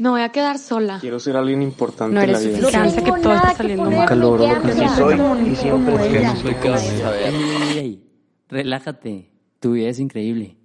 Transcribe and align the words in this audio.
Me 0.00 0.08
voy 0.08 0.22
a 0.22 0.30
quedar 0.30 0.56
sola. 0.58 0.96
Quiero 0.98 1.20
ser 1.20 1.36
alguien 1.36 1.60
importante 1.60 2.14
No 2.14 2.22
en 2.22 2.32
la 2.32 2.38
eres 2.38 2.58
vida. 2.58 2.70
suficiente, 2.70 3.04
que 3.04 3.20
todo 3.20 3.34
está 3.34 3.52
saliendo 3.52 3.84
mal. 3.84 3.98
Nunca 3.98 4.14
logro 4.14 4.46
lo 4.46 4.62
que 4.62 4.72
Sí 4.72 4.88
soy 4.96 5.20
y 5.46 5.56
siempre 5.56 5.98
seré. 5.98 6.22
no 6.22 6.36
soy 6.36 8.02
relájate. 8.48 9.30
Tu 9.58 9.72
vida 9.72 9.90
es 9.90 10.00
increíble. 10.00 10.56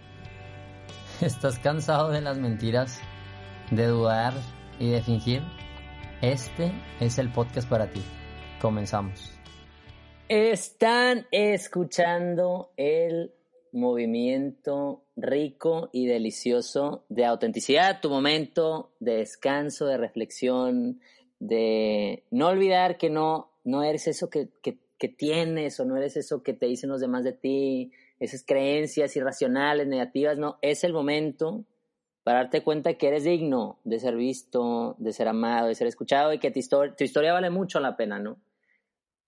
¿Estás 1.20 1.58
cansado 1.58 2.08
de 2.08 2.22
las 2.22 2.38
mentiras, 2.38 3.02
de 3.70 3.86
dudar 3.86 4.32
y 4.78 4.88
de 4.88 5.02
fingir? 5.02 5.42
Este 6.22 6.72
es 7.00 7.18
el 7.18 7.30
podcast 7.30 7.68
para 7.68 7.90
ti. 7.90 8.00
Comenzamos. 8.62 9.30
Están 10.28 11.26
escuchando 11.30 12.72
el 12.78 13.30
movimiento 13.72 15.03
rico 15.16 15.90
y 15.92 16.06
delicioso 16.06 17.04
de 17.08 17.24
autenticidad, 17.24 18.00
tu 18.00 18.10
momento 18.10 18.92
de 19.00 19.16
descanso, 19.16 19.86
de 19.86 19.96
reflexión, 19.96 21.00
de 21.38 22.24
no 22.30 22.48
olvidar 22.48 22.98
que 22.98 23.10
no, 23.10 23.52
no 23.64 23.82
eres 23.82 24.06
eso 24.08 24.28
que, 24.30 24.48
que, 24.62 24.78
que 24.98 25.08
tienes 25.08 25.78
o 25.80 25.84
no 25.84 25.96
eres 25.96 26.16
eso 26.16 26.42
que 26.42 26.52
te 26.52 26.66
dicen 26.66 26.90
los 26.90 27.00
demás 27.00 27.24
de 27.24 27.32
ti, 27.32 27.92
esas 28.18 28.44
creencias 28.44 29.14
irracionales, 29.16 29.86
negativas, 29.86 30.38
no, 30.38 30.58
es 30.62 30.84
el 30.84 30.92
momento 30.92 31.64
para 32.22 32.38
darte 32.38 32.62
cuenta 32.62 32.94
que 32.94 33.08
eres 33.08 33.24
digno 33.24 33.78
de 33.84 34.00
ser 34.00 34.16
visto, 34.16 34.96
de 34.98 35.12
ser 35.12 35.28
amado, 35.28 35.68
de 35.68 35.74
ser 35.74 35.86
escuchado 35.86 36.32
y 36.32 36.38
que 36.38 36.50
tu, 36.50 36.58
histor- 36.58 36.96
tu 36.96 37.04
historia 37.04 37.34
vale 37.34 37.50
mucho 37.50 37.80
la 37.80 37.96
pena, 37.96 38.18
¿no? 38.18 38.38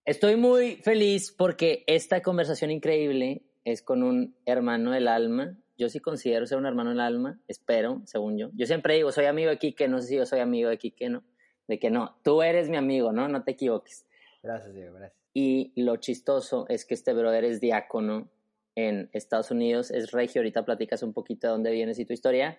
Estoy 0.04 0.36
muy 0.36 0.76
feliz 0.76 1.32
porque 1.36 1.84
esta 1.88 2.22
conversación 2.22 2.70
increíble 2.70 3.42
es 3.64 3.82
con 3.82 4.02
un 4.02 4.36
hermano 4.46 4.92
del 4.92 5.08
alma. 5.08 5.58
Yo 5.76 5.88
sí 5.88 6.00
considero 6.00 6.46
ser 6.46 6.58
un 6.58 6.66
hermano 6.66 6.90
del 6.90 7.00
alma, 7.00 7.38
espero, 7.48 8.02
según 8.04 8.38
yo. 8.38 8.50
Yo 8.54 8.66
siempre 8.66 8.94
digo, 8.94 9.12
soy 9.12 9.26
amigo 9.26 9.50
de 9.50 9.58
Quique, 9.58 9.88
no 9.88 10.00
sé 10.00 10.08
si 10.08 10.16
yo 10.16 10.26
soy 10.26 10.40
amigo 10.40 10.70
de 10.70 10.78
Quique, 10.78 11.08
¿no? 11.08 11.22
De 11.68 11.78
que 11.78 11.90
no, 11.90 12.16
tú 12.22 12.42
eres 12.42 12.68
mi 12.68 12.76
amigo, 12.76 13.12
¿no? 13.12 13.28
No 13.28 13.44
te 13.44 13.52
equivoques. 13.52 14.06
Gracias, 14.42 14.74
Diego, 14.74 14.94
gracias. 14.94 15.20
Y 15.34 15.72
lo 15.76 15.96
chistoso 15.96 16.64
es 16.68 16.86
que 16.86 16.94
este 16.94 17.12
brother 17.12 17.44
es 17.44 17.60
diácono 17.60 18.30
en 18.74 19.10
Estados 19.12 19.50
Unidos, 19.50 19.90
es 19.90 20.12
regio, 20.12 20.40
ahorita 20.40 20.64
platicas 20.64 21.02
un 21.02 21.12
poquito 21.12 21.46
de 21.46 21.52
dónde 21.52 21.70
vienes 21.72 21.98
y 21.98 22.04
tu 22.04 22.12
historia. 22.12 22.58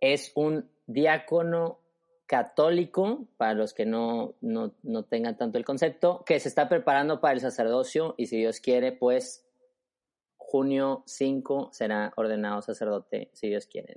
Es 0.00 0.32
un 0.34 0.68
diácono 0.86 1.78
católico, 2.26 3.28
para 3.36 3.54
los 3.54 3.74
que 3.74 3.86
no, 3.86 4.34
no, 4.40 4.74
no 4.82 5.04
tengan 5.04 5.36
tanto 5.36 5.58
el 5.58 5.64
concepto, 5.64 6.24
que 6.24 6.40
se 6.40 6.48
está 6.48 6.68
preparando 6.68 7.20
para 7.20 7.34
el 7.34 7.40
sacerdocio 7.40 8.14
y 8.16 8.26
si 8.26 8.38
Dios 8.38 8.60
quiere, 8.60 8.92
pues 8.92 9.43
junio 10.54 11.02
5 11.06 11.70
será 11.72 12.12
ordenado 12.14 12.62
sacerdote, 12.62 13.28
si 13.32 13.48
Dios 13.48 13.66
quiere. 13.66 13.96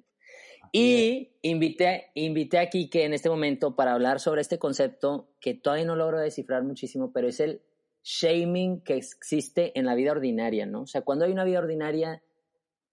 Y 0.71 1.37
invité, 1.43 2.07
invité 2.15 2.57
a 2.57 2.67
Kike 2.67 3.05
en 3.05 3.13
este 3.13 3.29
momento 3.29 3.75
para 3.75 3.93
hablar 3.93 4.19
sobre 4.19 4.41
este 4.41 4.57
concepto 4.57 5.29
que 5.39 5.53
todavía 5.53 5.85
no 5.85 5.95
logro 5.95 6.19
descifrar 6.19 6.63
muchísimo, 6.63 7.11
pero 7.13 7.27
es 7.27 7.39
el 7.41 7.61
shaming 8.03 8.81
que 8.81 8.95
existe 8.95 9.77
en 9.77 9.85
la 9.85 9.93
vida 9.93 10.13
ordinaria, 10.13 10.65
¿no? 10.65 10.81
O 10.81 10.87
sea, 10.87 11.03
cuando 11.03 11.25
hay 11.25 11.31
una 11.31 11.43
vida 11.43 11.59
ordinaria, 11.59 12.23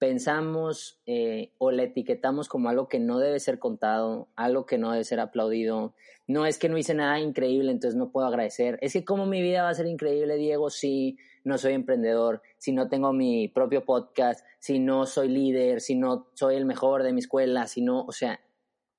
pensamos 0.04 1.00
eh, 1.06 1.54
o 1.56 1.70
la 1.70 1.84
etiquetamos 1.84 2.46
como 2.46 2.68
algo 2.68 2.88
que 2.88 3.00
no 3.00 3.18
debe 3.18 3.40
ser 3.40 3.58
contado, 3.58 4.28
algo 4.36 4.66
que 4.66 4.76
no 4.76 4.92
debe 4.92 5.02
ser 5.02 5.18
aplaudido. 5.18 5.94
No 6.26 6.44
es 6.44 6.58
que 6.58 6.68
no 6.68 6.76
hice 6.76 6.92
nada 6.92 7.20
increíble, 7.20 7.72
entonces 7.72 7.96
no 7.96 8.12
puedo 8.12 8.26
agradecer. 8.26 8.78
Es 8.82 8.92
que 8.92 9.02
como 9.02 9.24
mi 9.24 9.40
vida 9.40 9.62
va 9.62 9.70
a 9.70 9.74
ser 9.74 9.86
increíble, 9.86 10.36
Diego, 10.36 10.68
si 10.68 11.16
no 11.42 11.56
soy 11.56 11.72
emprendedor, 11.72 12.42
si 12.58 12.72
no 12.72 12.90
tengo 12.90 13.14
mi 13.14 13.48
propio 13.48 13.86
podcast, 13.86 14.44
si 14.58 14.78
no 14.78 15.06
soy 15.06 15.28
líder, 15.28 15.80
si 15.80 15.94
no 15.94 16.28
soy 16.34 16.56
el 16.56 16.66
mejor 16.66 17.02
de 17.02 17.14
mi 17.14 17.20
escuela, 17.20 17.66
si 17.66 17.80
no, 17.80 18.02
o 18.02 18.12
sea, 18.12 18.38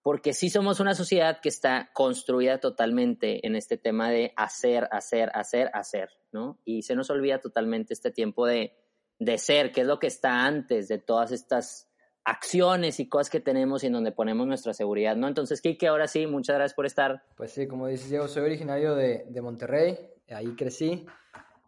porque 0.01 0.33
sí 0.33 0.49
somos 0.49 0.79
una 0.79 0.95
sociedad 0.95 1.39
que 1.39 1.49
está 1.49 1.91
construida 1.93 2.59
totalmente 2.59 3.45
en 3.45 3.55
este 3.55 3.77
tema 3.77 4.09
de 4.09 4.33
hacer, 4.37 4.87
hacer, 4.91 5.29
hacer, 5.35 5.69
hacer, 5.71 6.09
¿no? 6.31 6.59
Y 6.65 6.81
se 6.81 6.95
nos 6.95 7.11
olvida 7.11 7.41
totalmente 7.41 7.93
este 7.93 8.09
tiempo 8.09 8.47
de, 8.47 8.73
de 9.19 9.37
ser, 9.37 9.71
que 9.71 9.81
es 9.81 9.87
lo 9.87 9.99
que 9.99 10.07
está 10.07 10.45
antes 10.45 10.87
de 10.87 10.97
todas 10.97 11.31
estas 11.31 11.89
acciones 12.25 12.99
y 12.99 13.07
cosas 13.07 13.29
que 13.29 13.39
tenemos 13.39 13.83
y 13.83 13.87
en 13.87 13.93
donde 13.93 14.11
ponemos 14.11 14.47
nuestra 14.47 14.73
seguridad, 14.73 15.15
¿no? 15.15 15.27
Entonces, 15.27 15.61
Kike, 15.61 15.87
ahora 15.87 16.07
sí, 16.07 16.25
muchas 16.25 16.55
gracias 16.55 16.73
por 16.73 16.85
estar. 16.85 17.23
Pues 17.37 17.51
sí, 17.51 17.67
como 17.67 17.87
dices, 17.87 18.09
Diego, 18.09 18.27
soy 18.27 18.43
originario 18.43 18.95
de, 18.95 19.25
de 19.29 19.41
Monterrey, 19.41 19.97
ahí 20.29 20.55
crecí, 20.55 21.05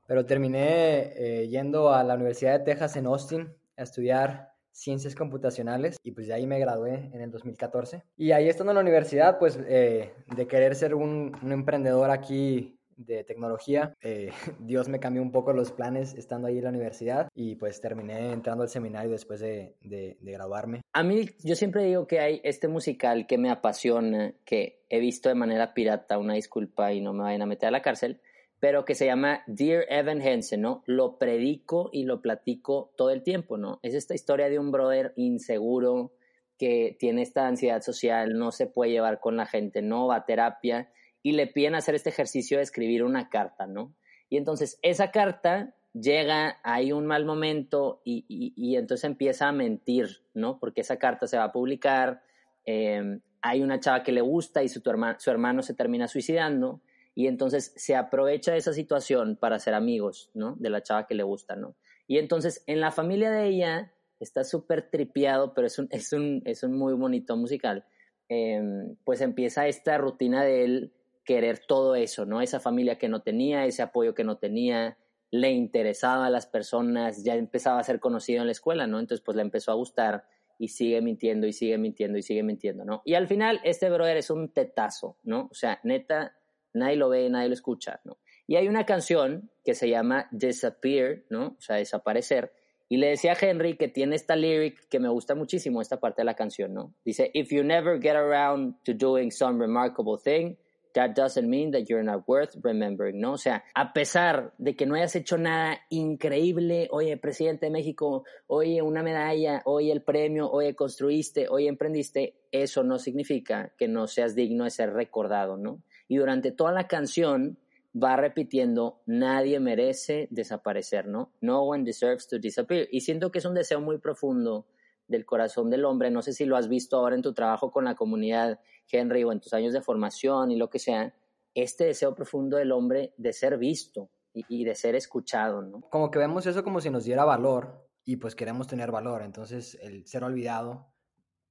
pero 0.07 0.25
terminé 0.25 1.13
eh, 1.15 1.47
yendo 1.47 1.93
a 1.93 2.03
la 2.03 2.15
Universidad 2.15 2.57
de 2.57 2.65
Texas 2.65 2.95
en 2.95 3.05
Austin 3.05 3.53
a 3.77 3.83
estudiar 3.83 4.51
ciencias 4.71 5.15
computacionales 5.15 5.97
y 6.03 6.11
pues 6.11 6.27
de 6.27 6.33
ahí 6.33 6.45
me 6.45 6.59
gradué 6.59 7.09
en 7.13 7.21
el 7.21 7.31
2014. 7.31 8.03
Y 8.15 8.31
ahí 8.31 8.47
estando 8.47 8.71
en 8.71 8.75
la 8.75 8.81
universidad, 8.81 9.37
pues 9.39 9.59
eh, 9.67 10.13
de 10.35 10.47
querer 10.47 10.75
ser 10.75 10.95
un, 10.95 11.35
un 11.41 11.51
emprendedor 11.51 12.09
aquí 12.09 12.76
de 12.97 13.23
tecnología, 13.23 13.93
eh, 14.01 14.31
Dios 14.59 14.89
me 14.89 14.99
cambió 14.99 15.21
un 15.21 15.31
poco 15.31 15.53
los 15.53 15.71
planes 15.71 16.13
estando 16.15 16.47
ahí 16.47 16.57
en 16.57 16.63
la 16.63 16.69
universidad 16.69 17.29
y 17.33 17.55
pues 17.55 17.79
terminé 17.79 18.33
entrando 18.33 18.63
al 18.63 18.69
seminario 18.69 19.11
después 19.11 19.39
de, 19.39 19.75
de, 19.81 20.17
graduarme. 20.21 20.81
A 20.93 21.03
mí, 21.03 21.29
yo 21.43 21.55
siempre 21.55 21.83
digo 21.85 22.07
que 22.07 22.19
hay 22.19 22.41
este 22.43 22.67
musical 22.67 23.27
que 23.27 23.37
me 23.37 23.49
apasiona, 23.49 24.33
que 24.45 24.83
he 24.89 24.99
visto 24.99 25.29
de 25.29 25.35
manera 25.35 25.73
pirata, 25.73 26.17
una 26.17 26.33
disculpa 26.33 26.91
y 26.93 27.01
no 27.01 27.13
me 27.13 27.23
vayan 27.23 27.43
a 27.43 27.45
meter 27.45 27.67
a 27.67 27.71
la 27.71 27.81
cárcel, 27.81 28.21
pero 28.59 28.85
que 28.85 28.95
se 28.95 29.05
llama 29.05 29.43
Dear 29.45 29.85
Evan 29.89 30.21
Hansen, 30.21 30.61
¿no? 30.61 30.83
Lo 30.85 31.17
predico 31.17 31.89
y 31.93 32.03
lo 32.03 32.21
platico 32.21 32.91
todo 32.97 33.11
el 33.11 33.23
tiempo, 33.23 33.57
¿no? 33.57 33.79
Es 33.83 33.93
esta 33.93 34.15
historia 34.15 34.49
de 34.49 34.59
un 34.59 34.71
brother 34.71 35.13
inseguro 35.15 36.13
que 36.57 36.97
tiene 36.99 37.21
esta 37.21 37.47
ansiedad 37.47 37.81
social, 37.81 38.37
no 38.37 38.51
se 38.51 38.65
puede 38.65 38.91
llevar 38.91 39.19
con 39.19 39.37
la 39.37 39.45
gente, 39.45 39.83
no 39.83 40.07
va 40.07 40.17
a 40.17 40.25
terapia 40.25 40.89
y 41.23 41.33
le 41.33 41.47
piden 41.47 41.75
hacer 41.75 41.95
este 41.95 42.09
ejercicio 42.09 42.57
de 42.57 42.63
escribir 42.63 43.03
una 43.03 43.29
carta, 43.29 43.67
¿no? 43.67 43.95
Y 44.29 44.37
entonces 44.37 44.79
esa 44.81 45.11
carta 45.11 45.75
llega, 45.93 46.57
hay 46.63 46.91
un 46.91 47.05
mal 47.05 47.25
momento 47.25 48.01
y, 48.05 48.25
y, 48.27 48.75
entonces 48.75 49.05
empieza 49.05 49.47
a 49.47 49.51
mentir, 49.51 50.23
¿no? 50.33 50.59
Porque 50.59 50.81
esa 50.81 50.97
carta 50.97 51.27
se 51.27 51.37
va 51.37 51.45
a 51.45 51.51
publicar, 51.51 52.21
eh, 52.65 53.19
hay 53.41 53.61
una 53.61 53.79
chava 53.79 54.03
que 54.03 54.11
le 54.11 54.21
gusta 54.21 54.63
y 54.63 54.69
su, 54.69 54.81
tu 54.81 54.89
herma- 54.89 55.17
su 55.19 55.31
hermano 55.31 55.61
se 55.61 55.73
termina 55.73 56.07
suicidando 56.07 56.81
y 57.15 57.27
entonces 57.27 57.73
se 57.75 57.95
aprovecha 57.95 58.51
de 58.51 58.57
esa 58.57 58.73
situación 58.73 59.37
para 59.37 59.59
ser 59.59 59.73
amigos, 59.73 60.29
¿no? 60.33 60.55
De 60.59 60.69
la 60.69 60.83
chava 60.83 61.07
que 61.07 61.15
le 61.15 61.23
gusta, 61.23 61.55
¿no? 61.55 61.75
Y 62.07 62.19
entonces 62.19 62.63
en 62.67 62.79
la 62.79 62.91
familia 62.91 63.31
de 63.31 63.47
ella 63.47 63.93
está 64.19 64.43
súper 64.43 64.89
tripeado, 64.89 65.53
pero 65.53 65.67
es 65.67 65.79
un, 65.79 65.87
es, 65.91 66.13
un, 66.13 66.41
es 66.45 66.63
un 66.63 66.77
muy 66.77 66.93
bonito 66.93 67.35
musical. 67.37 67.85
Eh, 68.29 68.61
pues 69.05 69.21
empieza 69.21 69.67
esta 69.67 69.97
rutina 69.97 70.43
de 70.43 70.65
él 70.65 70.93
querer 71.27 71.59
todo 71.59 71.95
eso, 71.95 72.25
¿no? 72.25 72.41
Esa 72.41 72.61
familia 72.61 72.97
que 72.97 73.09
no 73.09 73.21
tenía, 73.21 73.65
ese 73.65 73.83
apoyo 73.83 74.15
que 74.15 74.23
no 74.23 74.37
tenía, 74.37 74.97
le 75.29 75.51
interesaba 75.51 76.25
a 76.25 76.29
las 76.29 76.47
personas, 76.47 77.21
ya 77.21 77.35
empezaba 77.35 77.79
a 77.79 77.83
ser 77.83 77.99
conocido 77.99 78.39
en 78.39 78.47
la 78.47 78.53
escuela, 78.53 78.87
¿no? 78.87 78.97
Entonces 78.99 79.23
pues 79.23 79.35
le 79.35 79.41
empezó 79.41 79.71
a 79.71 79.75
gustar 79.75 80.23
y 80.57 80.69
sigue 80.69 81.01
mintiendo 81.01 81.45
y 81.45 81.51
sigue 81.51 81.77
mintiendo 81.77 82.17
y 82.17 82.23
sigue 82.23 82.43
mintiendo, 82.43 82.85
¿no? 82.85 83.01
Y 83.03 83.15
al 83.15 83.27
final 83.27 83.59
este 83.65 83.89
brother 83.89 84.15
es 84.15 84.29
un 84.29 84.53
tetazo, 84.53 85.17
¿no? 85.23 85.49
O 85.51 85.53
sea, 85.53 85.81
neta, 85.83 86.33
nadie 86.73 86.95
lo 86.95 87.09
ve, 87.09 87.29
nadie 87.29 87.49
lo 87.49 87.53
escucha, 87.53 87.99
¿no? 88.05 88.17
Y 88.47 88.55
hay 88.55 88.69
una 88.69 88.85
canción 88.85 89.51
que 89.65 89.75
se 89.75 89.89
llama 89.89 90.29
Disappear, 90.31 91.23
¿no? 91.29 91.57
O 91.57 91.61
sea, 91.61 91.75
desaparecer. 91.75 92.53
Y 92.87 92.95
le 92.95 93.07
decía 93.07 93.33
a 93.33 93.37
Henry 93.39 93.75
que 93.75 93.89
tiene 93.89 94.15
esta 94.15 94.37
lyric 94.37 94.87
que 94.87 95.01
me 95.01 95.09
gusta 95.09 95.35
muchísimo, 95.35 95.81
esta 95.81 95.99
parte 95.99 96.21
de 96.21 96.25
la 96.25 96.35
canción, 96.35 96.73
¿no? 96.73 96.93
Dice, 97.03 97.29
If 97.33 97.51
you 97.51 97.65
never 97.65 98.01
get 98.01 98.15
around 98.15 98.75
to 98.85 98.93
doing 98.93 99.29
some 99.29 99.59
remarkable 99.59 100.17
thing, 100.17 100.55
that 100.97 101.13
doesn't 101.13 101.47
mean 101.47 101.69
that 101.71 101.87
you're 101.87 102.03
not 102.03 102.27
worth 102.27 102.55
remembering, 102.63 103.19
¿no? 103.19 103.33
O 103.33 103.37
sea, 103.37 103.63
a 103.75 103.93
pesar 103.93 104.53
de 104.57 104.75
que 104.75 104.87
no 104.87 104.95
hayas 104.95 105.15
hecho 105.15 105.37
nada 105.37 105.77
increíble, 105.89 106.87
oye, 106.89 107.15
presidente 107.17 107.67
de 107.67 107.71
México, 107.71 108.23
oye, 108.47 108.81
una 108.81 109.03
medalla, 109.03 109.61
oye, 109.65 109.91
el 109.91 110.01
premio, 110.01 110.49
oye, 110.49 110.73
construiste, 110.73 111.47
oye, 111.49 111.67
emprendiste, 111.67 112.33
eso 112.51 112.83
no 112.83 112.97
significa 112.97 113.71
que 113.77 113.87
no 113.87 114.07
seas 114.07 114.33
digno 114.33 114.63
de 114.63 114.71
ser 114.71 114.91
recordado, 114.91 115.55
¿no? 115.55 115.83
Y 116.07 116.17
durante 116.17 116.51
toda 116.51 116.71
la 116.71 116.87
canción 116.87 117.59
va 117.95 118.15
repitiendo, 118.15 119.01
nadie 119.05 119.59
merece 119.59 120.27
desaparecer, 120.31 121.05
¿no? 121.07 121.31
No 121.41 121.61
one 121.61 121.83
deserves 121.83 122.27
to 122.27 122.39
disappear. 122.39 122.87
Y 122.91 123.01
siento 123.01 123.31
que 123.31 123.37
es 123.37 123.45
un 123.45 123.53
deseo 123.53 123.81
muy 123.81 123.99
profundo 123.99 124.65
del 125.07 125.25
corazón 125.25 125.69
del 125.69 125.85
hombre. 125.85 126.11
No 126.11 126.21
sé 126.21 126.33
si 126.33 126.45
lo 126.45 126.57
has 126.57 126.67
visto 126.67 126.97
ahora 126.97 127.15
en 127.15 127.21
tu 127.21 127.33
trabajo 127.33 127.71
con 127.71 127.85
la 127.85 127.95
comunidad, 127.95 128.59
Henry, 128.91 129.23
o 129.23 129.31
en 129.31 129.39
tus 129.39 129.53
años 129.53 129.73
de 129.73 129.81
formación 129.81 130.51
y 130.51 130.57
lo 130.57 130.69
que 130.69 130.79
sea. 130.79 131.13
Este 131.53 131.85
deseo 131.85 132.13
profundo 132.13 132.57
del 132.57 132.71
hombre 132.71 133.13
de 133.17 133.33
ser 133.33 133.57
visto 133.57 134.11
y, 134.33 134.63
de 134.63 134.75
ser 134.75 134.95
escuchado, 134.95 135.63
¿no? 135.63 135.81
Como 135.89 136.11
que 136.11 136.19
vemos 136.19 136.45
eso 136.45 136.63
como 136.63 136.79
si 136.79 136.91
nos 136.91 137.05
diera 137.05 137.25
valor 137.25 137.89
y 138.03 138.17
pues 138.17 138.35
queremos 138.35 138.67
tener 138.67 138.91
valor. 138.91 139.23
Entonces 139.23 139.75
el 139.81 140.05
ser 140.05 140.23
olvidado, 140.23 140.93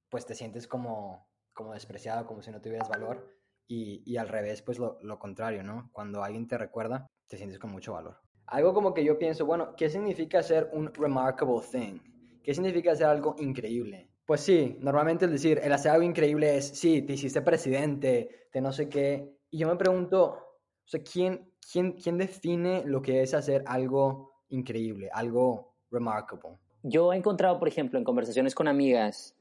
pues 0.08 0.24
te 0.24 0.34
sientes 0.34 0.68
como, 0.68 1.28
como 1.52 1.72
despreciado, 1.72 2.26
como 2.26 2.42
si 2.42 2.52
no 2.52 2.60
tuvieras 2.60 2.88
valor. 2.88 3.34
Y, 3.66 4.02
y 4.06 4.16
al 4.18 4.28
revés, 4.28 4.62
pues 4.62 4.78
lo, 4.78 4.98
lo 5.02 5.18
contrario, 5.18 5.64
¿no? 5.64 5.90
Cuando 5.92 6.22
alguien 6.22 6.46
te 6.46 6.56
recuerda, 6.56 7.08
te 7.26 7.36
sientes 7.36 7.58
con 7.58 7.72
mucho 7.72 7.94
valor. 7.94 8.20
Algo 8.46 8.72
como 8.72 8.94
que 8.94 9.04
yo 9.04 9.18
pienso, 9.18 9.44
bueno, 9.44 9.74
¿qué 9.76 9.90
significa 9.90 10.40
ser 10.42 10.70
un 10.72 10.94
remarkable 10.94 11.62
thing? 11.68 11.98
¿Qué 12.46 12.54
significa 12.54 12.92
hacer 12.92 13.08
algo 13.08 13.34
increíble? 13.40 14.06
Pues 14.24 14.40
sí, 14.40 14.76
normalmente 14.78 15.24
el 15.24 15.32
decir, 15.32 15.58
el 15.64 15.72
hacer 15.72 15.90
algo 15.90 16.04
increíble 16.04 16.56
es, 16.56 16.68
sí, 16.68 17.02
te 17.02 17.14
hiciste 17.14 17.42
presidente, 17.42 18.46
te 18.52 18.60
no 18.60 18.72
sé 18.72 18.88
qué. 18.88 19.36
Y 19.50 19.58
yo 19.58 19.66
me 19.66 19.74
pregunto, 19.74 20.22
o 20.24 20.86
sea, 20.88 21.02
¿quién, 21.02 21.50
quién, 21.72 21.94
quién 21.94 22.18
define 22.18 22.84
lo 22.86 23.02
que 23.02 23.22
es 23.22 23.34
hacer 23.34 23.64
algo 23.66 24.44
increíble, 24.50 25.10
algo 25.12 25.74
remarkable? 25.90 26.56
Yo 26.84 27.12
he 27.12 27.16
encontrado, 27.16 27.58
por 27.58 27.66
ejemplo, 27.66 27.98
en 27.98 28.04
conversaciones 28.04 28.54
con 28.54 28.68
amigas, 28.68 29.34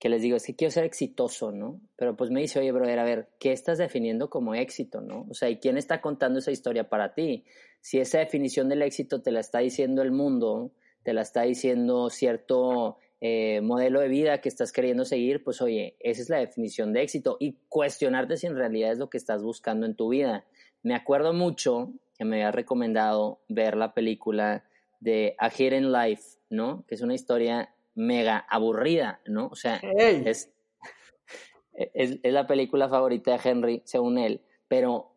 que 0.00 0.08
les 0.08 0.20
digo, 0.20 0.36
es 0.36 0.44
que 0.44 0.56
quiero 0.56 0.72
ser 0.72 0.82
exitoso, 0.82 1.52
¿no? 1.52 1.80
Pero 1.94 2.16
pues 2.16 2.32
me 2.32 2.40
dice, 2.40 2.58
oye, 2.58 2.72
brother, 2.72 2.98
a 2.98 3.04
ver, 3.04 3.28
¿qué 3.38 3.52
estás 3.52 3.78
definiendo 3.78 4.28
como 4.28 4.56
éxito, 4.56 5.00
no? 5.00 5.24
O 5.30 5.34
sea, 5.34 5.48
¿y 5.50 5.60
quién 5.60 5.78
está 5.78 6.00
contando 6.00 6.40
esa 6.40 6.50
historia 6.50 6.88
para 6.88 7.14
ti? 7.14 7.44
Si 7.80 8.00
esa 8.00 8.18
definición 8.18 8.68
del 8.68 8.82
éxito 8.82 9.22
te 9.22 9.30
la 9.30 9.38
está 9.38 9.60
diciendo 9.60 10.02
el 10.02 10.10
mundo, 10.10 10.72
te 11.02 11.12
la 11.12 11.22
está 11.22 11.42
diciendo 11.42 12.10
cierto 12.10 12.98
eh, 13.20 13.60
modelo 13.60 14.00
de 14.00 14.08
vida 14.08 14.40
que 14.40 14.48
estás 14.48 14.72
queriendo 14.72 15.04
seguir, 15.04 15.44
pues 15.44 15.60
oye, 15.60 15.96
esa 16.00 16.22
es 16.22 16.30
la 16.30 16.38
definición 16.38 16.92
de 16.92 17.02
éxito 17.02 17.36
y 17.38 17.58
cuestionarte 17.68 18.36
si 18.36 18.46
en 18.46 18.56
realidad 18.56 18.92
es 18.92 18.98
lo 18.98 19.10
que 19.10 19.18
estás 19.18 19.42
buscando 19.42 19.86
en 19.86 19.94
tu 19.94 20.08
vida. 20.08 20.44
Me 20.82 20.94
acuerdo 20.94 21.32
mucho 21.32 21.92
que 22.18 22.24
me 22.24 22.36
había 22.36 22.50
recomendado 22.50 23.40
ver 23.48 23.76
la 23.76 23.92
película 23.92 24.64
de 25.00 25.34
A 25.38 25.50
Hidden 25.50 25.92
Life, 25.92 26.38
¿no? 26.48 26.84
Que 26.86 26.94
es 26.94 27.02
una 27.02 27.14
historia 27.14 27.74
mega 27.94 28.38
aburrida, 28.48 29.20
¿no? 29.26 29.48
O 29.48 29.56
sea, 29.56 29.76
es, 29.76 30.50
es, 31.74 32.18
es 32.22 32.32
la 32.32 32.46
película 32.46 32.88
favorita 32.88 33.32
de 33.32 33.40
Henry, 33.42 33.82
según 33.84 34.18
él, 34.18 34.42
pero 34.68 35.12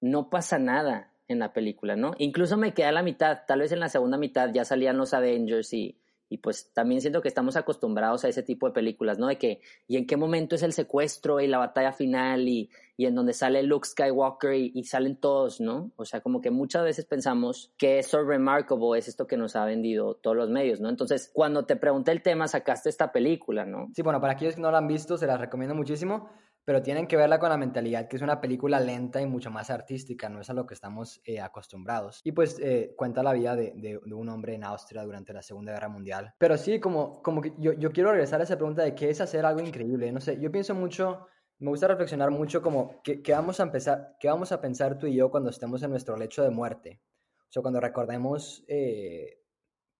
no 0.00 0.30
pasa 0.30 0.58
nada 0.58 1.09
en 1.30 1.38
la 1.38 1.52
película, 1.52 1.96
¿no? 1.96 2.12
Incluso 2.18 2.56
me 2.56 2.74
quedé 2.74 2.86
a 2.86 2.92
la 2.92 3.02
mitad, 3.02 3.40
tal 3.46 3.60
vez 3.60 3.70
en 3.70 3.80
la 3.80 3.88
segunda 3.88 4.18
mitad 4.18 4.50
ya 4.52 4.64
salían 4.64 4.98
los 4.98 5.14
Avengers 5.14 5.72
y, 5.72 5.96
y 6.28 6.38
pues 6.38 6.72
también 6.72 7.00
siento 7.00 7.22
que 7.22 7.28
estamos 7.28 7.56
acostumbrados 7.56 8.24
a 8.24 8.28
ese 8.28 8.42
tipo 8.42 8.66
de 8.66 8.72
películas, 8.72 9.18
¿no? 9.18 9.28
De 9.28 9.38
que, 9.38 9.60
¿y 9.86 9.96
en 9.96 10.06
qué 10.06 10.16
momento 10.16 10.56
es 10.56 10.64
el 10.64 10.72
secuestro 10.72 11.40
y 11.40 11.46
la 11.46 11.58
batalla 11.58 11.92
final 11.92 12.48
y, 12.48 12.68
y 12.96 13.06
en 13.06 13.14
donde 13.14 13.32
sale 13.32 13.62
Luke 13.62 13.86
Skywalker 13.86 14.54
y, 14.54 14.82
salen 14.84 15.16
todos, 15.16 15.60
¿no? 15.60 15.92
O 15.96 16.04
sea, 16.04 16.20
como 16.20 16.40
que 16.40 16.50
muchas 16.50 16.82
veces 16.82 17.04
pensamos 17.04 17.72
que 17.78 18.00
eso 18.00 18.22
remarkable 18.24 18.98
es 18.98 19.06
esto 19.06 19.28
que 19.28 19.36
nos 19.36 19.54
ha 19.54 19.64
vendido 19.64 20.14
todos 20.16 20.36
los 20.36 20.50
medios, 20.50 20.80
¿no? 20.80 20.88
Entonces, 20.88 21.30
cuando 21.32 21.64
te 21.64 21.76
pregunté 21.76 22.10
el 22.10 22.22
tema, 22.22 22.48
sacaste 22.48 22.88
esta 22.88 23.12
película, 23.12 23.64
¿no? 23.64 23.88
Sí, 23.94 24.02
bueno, 24.02 24.20
para 24.20 24.32
aquellos 24.32 24.56
que 24.56 24.60
no 24.60 24.70
la 24.72 24.78
han 24.78 24.88
visto, 24.88 25.16
se 25.16 25.28
la 25.28 25.36
recomiendo 25.36 25.76
muchísimo 25.76 26.28
pero 26.64 26.82
tienen 26.82 27.06
que 27.06 27.16
verla 27.16 27.38
con 27.38 27.48
la 27.48 27.56
mentalidad 27.56 28.08
que 28.08 28.16
es 28.16 28.22
una 28.22 28.40
película 28.40 28.80
lenta 28.80 29.20
y 29.20 29.26
mucho 29.26 29.50
más 29.50 29.70
artística, 29.70 30.28
no 30.28 30.40
es 30.40 30.50
a 30.50 30.54
lo 30.54 30.66
que 30.66 30.74
estamos 30.74 31.20
eh, 31.24 31.40
acostumbrados. 31.40 32.20
Y 32.24 32.32
pues 32.32 32.58
eh, 32.60 32.94
cuenta 32.96 33.22
la 33.22 33.32
vida 33.32 33.56
de, 33.56 33.72
de, 33.74 33.98
un 34.14 34.28
hombre 34.28 34.54
en 34.54 34.64
Austria 34.64 35.02
durante 35.02 35.32
la 35.32 35.42
Segunda 35.42 35.72
Guerra 35.72 35.88
Mundial. 35.88 36.34
Pero 36.38 36.56
sí, 36.56 36.80
como, 36.80 37.22
como 37.22 37.40
que 37.40 37.54
yo, 37.58 37.72
yo 37.72 37.92
quiero 37.92 38.10
regresar 38.12 38.40
a 38.40 38.44
esa 38.44 38.56
pregunta 38.56 38.82
de 38.82 38.94
qué 38.94 39.10
es 39.10 39.20
hacer 39.20 39.44
algo 39.44 39.60
increíble. 39.60 40.12
No 40.12 40.20
sé, 40.20 40.38
yo 40.40 40.50
pienso 40.52 40.74
mucho, 40.74 41.26
me 41.58 41.70
gusta 41.70 41.88
reflexionar 41.88 42.30
mucho 42.30 42.62
como 42.62 43.00
qué, 43.02 43.22
qué 43.22 43.32
vamos 43.32 43.60
a 43.60 43.64
empezar, 43.64 44.16
qué 44.20 44.28
vamos 44.28 44.52
a 44.52 44.60
pensar 44.60 44.98
tú 44.98 45.06
y 45.06 45.16
yo 45.16 45.30
cuando 45.30 45.50
estemos 45.50 45.82
en 45.82 45.90
nuestro 45.90 46.16
lecho 46.16 46.42
de 46.42 46.50
muerte. 46.50 47.00
O 47.48 47.52
sea, 47.52 47.62
cuando 47.62 47.80
recordemos, 47.80 48.64
eh, 48.68 49.42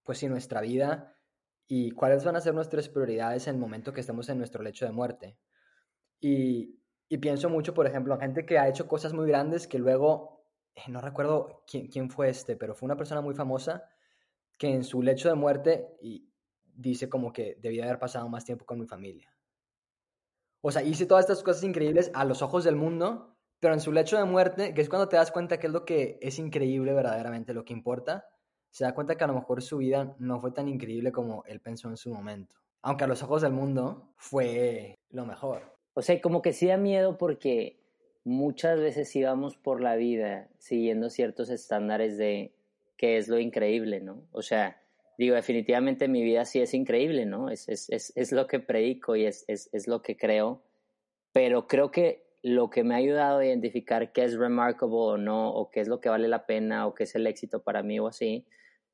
pues 0.05 0.19
sí, 0.19 0.29
nuestra 0.29 0.61
vida 0.61 1.17
y 1.67 1.91
cuáles 1.93 2.25
van 2.25 2.37
a 2.37 2.41
ser 2.41 2.55
nuestras 2.55 2.89
prioridades 2.89 3.47
en 3.47 3.55
el 3.55 3.61
momento 3.61 3.93
que 3.93 4.01
estemos 4.01 4.29
en 4.29 4.39
nuestro 4.39 4.63
lecho 4.63 4.85
de 4.85 4.93
muerte. 4.93 5.39
Y, 6.21 6.79
pienso 7.21 7.49
mucho, 7.49 7.75
por 7.75 7.87
ejemplo, 7.87 8.15
en 8.15 8.21
gente 8.21 8.47
que 8.47 8.59
ha 8.59 8.69
hecho 8.69 8.87
cosas 8.87 9.13
muy 9.13 9.27
grandes 9.27 9.67
que 9.67 9.79
luego, 9.79 10.45
eh, 10.75 10.83
no 10.89 11.01
recuerdo 11.01 11.65
quién, 11.67 12.11
fue 12.11 12.29
este, 12.29 12.57
pero 12.57 12.75
fue 12.75 12.87
una 12.87 12.97
persona 12.97 13.21
muy 13.21 13.35
famosa 13.35 13.89
que 14.59 14.69
en 14.69 14.85
su 14.85 15.03
lecho 15.03 15.29
de 15.29 15.35
muerte 15.35 15.97
dice 16.63 17.09
como 17.09 17.33
que 17.33 17.59
debía 17.61 17.85
haber 17.85 17.99
pasado 17.99 18.29
más 18.29 18.45
tiempo 18.45 18.67
con 18.67 18.79
mi 18.79 18.87
familia. 18.87 19.35
O 20.61 20.71
sea, 20.71 20.83
hice 20.83 21.07
todas 21.07 21.25
estas 21.25 21.43
cosas 21.43 21.65
increíbles 21.65 22.11
a 22.15 22.25
los 22.25 22.43
ojos 22.43 22.65
del 22.65 22.77
mundo, 22.77 23.39
pero 23.59 23.73
en 23.73 23.81
su 23.81 23.93
lecho 23.93 24.19
de 24.19 24.25
muerte, 24.25 24.75
que 24.75 24.83
es 24.83 24.91
cuando 24.91 25.09
te 25.09 25.17
das 25.17 25.31
cuenta 25.33 25.59
que 25.59 25.67
es 25.67 25.73
lo 25.73 25.87
que 25.87 26.19
es 26.21 26.39
increíble 26.39 26.93
verdaderamente, 26.93 27.55
lo 27.55 27.65
que 27.65 27.73
importa, 27.73 28.27
se 28.71 28.85
da 28.85 28.95
cuenta 28.95 29.17
que 29.17 29.25
a 29.25 29.27
lo 29.27 29.35
mejor 29.35 29.63
su 29.63 29.79
vida 29.79 30.15
no 30.19 30.41
fue 30.41 30.53
tan 30.53 30.69
increíble 30.69 31.13
como 31.13 31.45
él 31.47 31.61
pensó 31.61 31.89
en 31.89 31.97
su 31.97 32.13
momento. 32.13 32.57
Aunque 32.83 33.05
a 33.05 33.07
los 33.07 33.23
ojos 33.23 33.43
del 33.43 33.53
mundo 33.53 34.13
fue 34.17 34.99
lo 35.11 35.27
mejor. 35.27 35.80
O 35.95 36.03
sea, 36.03 36.21
como 36.21 36.43
que 36.43 36.53
sí 36.53 36.67
da 36.67 36.77
miedo 36.77 37.19
porque 37.19 37.81
muchas 38.25 38.79
veces 38.79 39.15
íbamos 39.17 39.57
por 39.57 39.81
la 39.81 39.97
vida 39.97 40.49
siguiendo 40.59 41.11
ciertos 41.11 41.51
estándares 41.51 42.17
de 42.17 42.53
qué 42.97 43.17
es 43.17 43.29
lo 43.29 43.39
increíble, 43.39 44.01
¿no? 44.01 44.23
O 44.33 44.43
sea, 44.43 44.81
digo, 45.19 45.35
definitivamente 45.35 46.09
mi 46.09 46.23
vida 46.23 46.45
sí 46.45 46.61
es 46.61 46.75
increíble, 46.75 47.27
¿no? 47.27 47.51
Es, 47.51 47.69
es, 47.69 47.89
es, 47.91 48.13
es 48.15 48.33
lo 48.33 48.47
que 48.47 48.61
predico 48.61 49.17
y 49.17 49.27
es, 49.27 49.45
es, 49.49 49.89
lo 49.89 50.03
que 50.03 50.17
creo, 50.17 50.63
pero 51.33 51.67
creo 51.67 51.91
que 51.91 52.25
lo 52.43 52.71
que 52.71 52.85
me 52.85 52.95
ha 52.95 52.99
ayudado 52.99 53.39
a 53.39 53.47
identificar 53.47 54.13
qué 54.13 54.25
es 54.25 54.37
remarkable 54.37 54.97
o 54.97 55.17
no, 55.19 55.51
o 55.51 55.71
qué 55.71 55.81
es 55.81 55.89
lo 55.89 56.01
que 56.01 56.09
vale 56.09 56.29
la 56.29 56.47
pena, 56.47 56.87
o 56.87 56.95
qué 56.95 57.05
es 57.05 57.15
el 57.15 57.27
éxito 57.27 57.63
para 57.63 57.83
mí 57.83 57.99
o 57.99 58.07
así, 58.07 58.47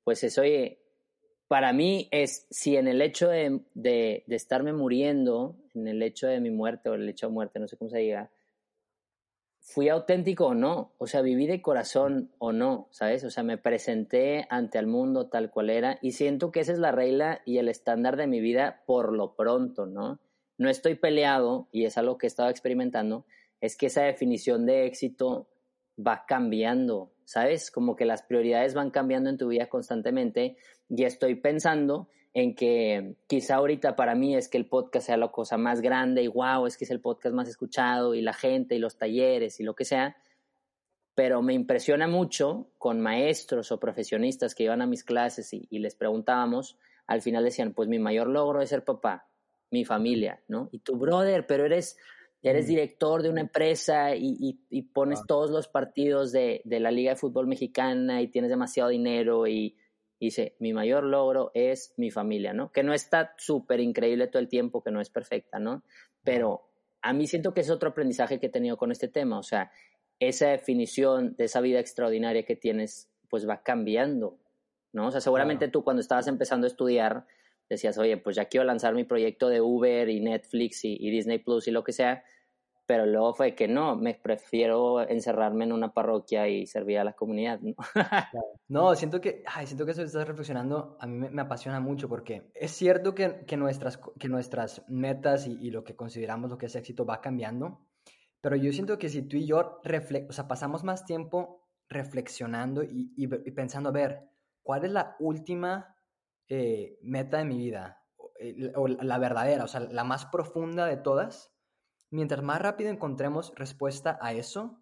pues 0.03 0.25
es, 0.25 0.39
oye, 0.39 0.81
para 1.49 1.73
mí 1.73 2.09
es 2.11 2.47
si 2.51 2.77
en 2.77 2.89
el 2.89 3.01
hecho 3.03 3.29
de, 3.29 3.61
de, 3.75 4.25
de, 4.27 4.37
estarme 4.37 4.73
muriendo, 4.73 5.57
en 5.75 5.87
el 5.87 6.03
hecho 6.03 6.27
de 6.27 6.41
mi 6.41 6.51
muerte 6.51 6.89
o 6.89 6.95
el 6.95 7.09
hecho 7.09 7.27
de 7.27 7.33
muerte, 7.33 7.61
no 7.61 7.69
sé 7.69 7.77
cómo 7.77 7.91
se 7.91 7.99
diga, 7.99 8.31
fui 9.67 9.89
auténtico 9.89 10.47
o 10.47 10.55
no, 10.55 10.93
o 10.97 11.09
sea, 11.09 11.23
viví 11.23 11.49
de 11.49 11.61
corazón 11.61 12.31
o 12.39 12.53
no, 12.53 12.87
¿sabes? 12.93 13.25
O 13.25 13.31
sea, 13.31 13.43
me 13.43 13.59
presenté 13.59 14.47
ante 14.49 14.79
el 14.79 14.87
mundo 14.87 15.29
tal 15.29 15.51
cual 15.51 15.71
era 15.71 15.99
y 16.03 16.13
siento 16.13 16.53
que 16.53 16.61
esa 16.61 16.73
es 16.73 16.79
la 16.79 16.93
regla 16.93 17.43
y 17.45 17.59
el 17.59 17.69
estándar 17.69 18.17
de 18.17 18.29
mi 18.29 18.41
vida 18.41 18.85
por 18.87 19.13
lo 19.13 19.35
pronto, 19.35 19.87
¿no? 19.87 20.21
No 20.57 20.71
estoy 20.71 20.95
peleado 20.95 21.69
y 21.73 21.85
es 21.85 21.99
algo 21.99 22.17
que 22.17 22.27
he 22.27 22.29
estado 22.29 22.49
experimentando, 22.49 23.27
es 23.61 23.77
que 23.77 23.87
esa 23.87 24.03
definición 24.03 24.67
de 24.67 24.87
éxito 24.87 25.49
va 25.99 26.25
cambiando, 26.27 27.11
¿sabes? 27.27 27.71
Como 27.71 27.97
que 27.97 28.07
las 28.07 28.23
prioridades 28.23 28.73
van 28.73 28.91
cambiando 28.91 29.29
en 29.29 29.37
tu 29.37 29.49
vida 29.49 29.67
constantemente 29.69 30.57
y 30.89 31.05
estoy 31.05 31.35
pensando 31.35 32.09
en 32.33 32.55
que 32.55 33.17
quizá 33.27 33.57
ahorita 33.57 33.97
para 33.97 34.15
mí 34.15 34.37
es 34.37 34.49
que 34.49 34.59
el 34.59 34.67
podcast 34.67 35.07
sea 35.07 35.17
la 35.17 35.29
cosa 35.29 35.59
más 35.59 35.81
grande 35.81 36.23
y 36.23 36.29
wow, 36.29 36.67
es 36.67 36.77
que 36.77 36.85
es 36.85 36.91
el 36.91 37.01
podcast 37.01 37.35
más 37.35 37.49
escuchado 37.49 38.15
y 38.15 38.23
la 38.23 38.33
gente 38.33 38.75
y 38.75 38.79
los 38.79 38.97
talleres 38.97 39.59
y 39.59 39.65
lo 39.65 39.75
que 39.75 39.85
sea, 39.85 40.17
pero 41.15 41.43
me 41.43 41.55
impresiona 41.55 42.07
mucho 42.07 42.69
con 42.79 43.01
maestros 43.01 43.73
o 43.73 43.81
profesionistas 43.81 44.55
que 44.55 44.65
iban 44.65 44.81
a 44.81 44.87
mis 44.87 45.03
clases 45.03 45.53
y, 45.53 45.67
y 45.69 45.81
les 45.81 45.95
preguntábamos, 45.95 46.79
al 47.07 47.23
final 47.23 47.43
decían, 47.43 47.73
pues 47.73 47.89
mi 47.89 47.99
mayor 47.99 48.29
logro 48.29 48.63
es 48.63 48.69
ser 48.69 48.85
papá, 48.85 49.27
mi 49.71 49.85
familia, 49.85 50.43
¿no? 50.47 50.69
Y 50.71 50.81
tu 50.81 50.97
brother, 50.97 51.47
pero 51.47 51.65
eres 51.65 51.97
eres 52.51 52.69
director 52.69 53.23
de 53.23 53.31
una 53.31 53.41
empresa 53.41 54.15
y, 54.15 54.61
y, 54.71 54.83
pones 54.83 55.21
todos 55.27 55.51
los 55.51 55.67
partidos 55.67 56.31
de, 56.31 56.63
de, 56.65 56.81
la 56.81 56.93
Liga 56.93 57.11
de 57.11 57.17
Fútbol 57.17 57.47
Mexicana 57.49 58.23
y 58.23 58.29
tienes 58.29 58.51
demasiado 58.51 58.91
dinero 58.91 59.47
y 59.49 59.77
dice, 60.21 60.55
mi 60.61 60.73
mayor 60.73 61.05
logro 61.05 61.51
es 61.55 61.93
mi 61.97 62.11
familia, 62.11 62.53
¿no? 62.53 62.71
Que 62.71 62.83
no 62.83 62.95
está 62.95 63.35
súper 63.37 63.81
increíble 63.81 64.29
todo 64.29 64.41
el 64.41 64.49
tiempo, 64.49 64.83
que 64.83 64.91
no 64.91 65.01
es 65.01 65.11
perfecta, 65.11 65.59
¿no? 65.59 65.83
Pero 66.23 66.71
a 67.03 67.13
mí 67.13 67.27
siento 67.27 67.53
que 67.53 67.61
es 67.63 67.71
otro 67.71 67.91
aprendizaje 67.91 68.39
que 68.39 68.47
he 68.47 68.51
tenido 68.51 68.77
con 68.77 68.93
este 68.93 69.09
tema, 69.09 69.39
o 69.39 69.43
sea, 69.43 69.73
esa 70.19 70.49
definición 70.49 71.35
de 71.37 71.45
esa 71.45 71.61
vida 71.61 71.81
extraordinaria 71.81 72.45
que 72.45 72.57
tienes, 72.57 73.11
pues 73.29 73.49
va 73.49 73.63
cambiando, 73.63 74.39
¿no? 74.93 75.09
O 75.09 75.11
sea, 75.11 75.21
seguramente 75.21 75.69
tú 75.69 75.85
cuando 75.85 76.01
estabas 76.01 76.29
empezando 76.29 76.67
a 76.67 76.69
estudiar, 76.69 77.27
decías, 77.69 77.99
oye, 77.99 78.17
pues 78.17 78.37
ya 78.37 78.47
quiero 78.47 78.65
lanzar 78.65 78.95
mi 78.95 79.05
proyecto 79.05 79.49
de 79.49 79.61
Uber 79.61 80.09
y 80.09 80.21
Netflix 80.21 80.85
y, 80.85 80.97
y 80.99 81.11
Disney 81.11 81.39
Plus 81.39 81.69
y 81.69 81.73
lo 81.73 81.85
que 81.85 81.93
sea, 81.93 82.25
pero 82.87 83.05
luego 83.05 83.35
fue 83.35 83.55
que 83.55 83.67
no, 83.67 83.97
me 83.97 84.15
prefiero 84.15 85.07
encerrarme 85.09 85.65
en 85.65 85.73
una 85.73 85.93
parroquia 85.93 86.49
y 86.49 86.67
servir 86.67 86.99
a 87.01 87.05
la 87.05 87.15
comunidad. 87.15 87.61
No, 88.69 88.95
siento 88.95 89.21
que, 89.21 89.43
ay, 89.47 89.67
siento 89.67 89.85
que 89.85 89.91
eso 89.91 90.03
estás 90.03 90.27
reflexionando 90.27 90.97
a 91.01 91.07
mí 91.07 91.29
me, 91.31 91.43
apasiona 91.43 91.81
mucho 91.81 92.09
porque 92.09 92.51
es 92.55 92.71
cierto 92.71 93.15
que, 93.15 93.45
que 93.45 93.57
nuestras, 93.57 93.99
que 94.19 94.29
nuestras 94.29 94.89
metas 94.89 95.47
y, 95.49 95.59
y, 95.61 95.71
lo 95.71 95.83
que 95.83 95.97
consideramos 95.97 96.49
lo 96.49 96.59
que 96.59 96.67
es 96.67 96.77
éxito 96.77 97.05
va 97.05 97.21
cambiando, 97.21 97.81
pero 98.41 98.55
yo 98.55 98.73
siento 98.73 98.99
que 98.99 99.09
si 99.09 99.23
tú 99.23 99.37
y 99.37 99.47
yo 99.47 99.81
o 99.81 100.33
sea, 100.33 100.47
pasamos 100.47 100.85
más 100.85 101.05
tiempo 101.05 101.69
reflexionando 101.89 102.85
y, 102.85 103.13
y, 103.17 103.27
pensando, 103.27 103.89
a 103.89 103.93
ver, 103.93 104.29
¿cuál 104.63 104.85
es 104.85 104.93
la 104.93 105.17
última 105.19 105.97
eh, 106.49 106.99
meta 107.03 107.39
de 107.39 107.45
mi 107.45 107.59
vida? 107.59 108.05
O, 108.19 108.83
o 108.83 108.89
la 108.89 109.19
verdadera, 109.19 109.65
o 109.65 109.69
sea, 109.69 109.81
la 109.81 110.05
más 110.05 110.27
profunda 110.27 110.87
de 110.87 110.97
todas 110.97 111.56
mientras 112.11 112.43
más 112.43 112.61
rápido 112.61 112.91
encontremos 112.91 113.53
respuesta 113.57 114.19
a 114.21 114.33
eso, 114.33 114.81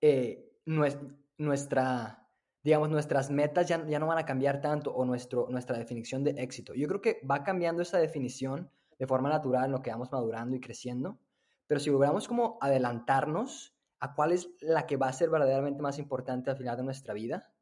eh, 0.00 0.52
nuestra, 0.66 2.28
digamos, 2.62 2.90
nuestras 2.90 3.30
metas 3.30 3.68
ya, 3.68 3.86
ya, 3.86 3.98
no 3.98 4.06
van 4.06 4.18
a 4.18 4.26
cambiar 4.26 4.60
tanto 4.60 4.92
o 4.92 5.04
nuestro, 5.04 5.48
nuestra 5.50 5.78
definición 5.78 6.24
de 6.24 6.30
éxito. 6.32 6.74
Yo 6.74 6.88
creo 6.88 7.00
que 7.00 7.20
va 7.28 7.42
cambiando 7.42 7.82
esa 7.82 7.98
definición 7.98 8.70
de 8.98 9.06
forma 9.06 9.28
natural 9.28 9.66
en 9.66 9.72
lo 9.72 9.82
que 9.82 9.90
vamos 9.90 10.12
madurando 10.12 10.56
y 10.56 10.60
creciendo, 10.60 11.18
pero 11.66 11.80
si 11.80 11.90
logramos 11.90 12.28
como 12.28 12.58
adelantarnos 12.60 13.74
a 14.00 14.14
cuál 14.14 14.32
es 14.32 14.50
la 14.60 14.86
que 14.86 14.96
va 14.96 15.08
a 15.08 15.12
ser 15.12 15.30
verdaderamente 15.30 15.82
más 15.82 15.98
importante 15.98 16.50
al 16.50 16.56
final 16.56 16.76
de 16.76 16.82
nuestra 16.82 17.14
vida 17.14 17.52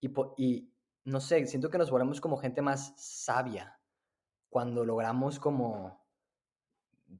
y, 0.00 0.12
y 0.36 0.72
no 1.04 1.20
sé, 1.20 1.44
siento 1.46 1.70
que 1.70 1.78
nos 1.78 1.90
volvemos 1.90 2.20
como 2.20 2.36
gente 2.36 2.62
más 2.62 2.94
sabia 2.96 3.80
cuando 4.48 4.84
logramos 4.84 5.40
como, 5.40 6.06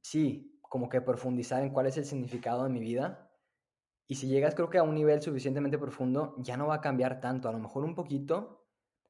sí, 0.03 0.52
como 0.73 0.89
que 0.89 1.03
profundizar 1.03 1.63
en 1.63 1.69
cuál 1.69 1.85
es 1.85 1.99
el 1.99 2.07
significado 2.07 2.65
de 2.65 2.71
mi 2.71 2.81
vida. 2.81 3.31
Y 4.09 4.15
si 4.15 4.27
llegas 4.27 4.55
creo 4.55 4.71
que 4.71 4.79
a 4.79 4.83
un 4.83 4.95
nivel 4.95 5.21
suficientemente 5.21 5.77
profundo, 5.77 6.35
ya 6.39 6.57
no 6.57 6.67
va 6.67 6.77
a 6.77 6.81
cambiar 6.81 7.21
tanto, 7.21 7.47
a 7.51 7.53
lo 7.53 7.59
mejor 7.59 7.85
un 7.85 7.95
poquito, 7.95 8.65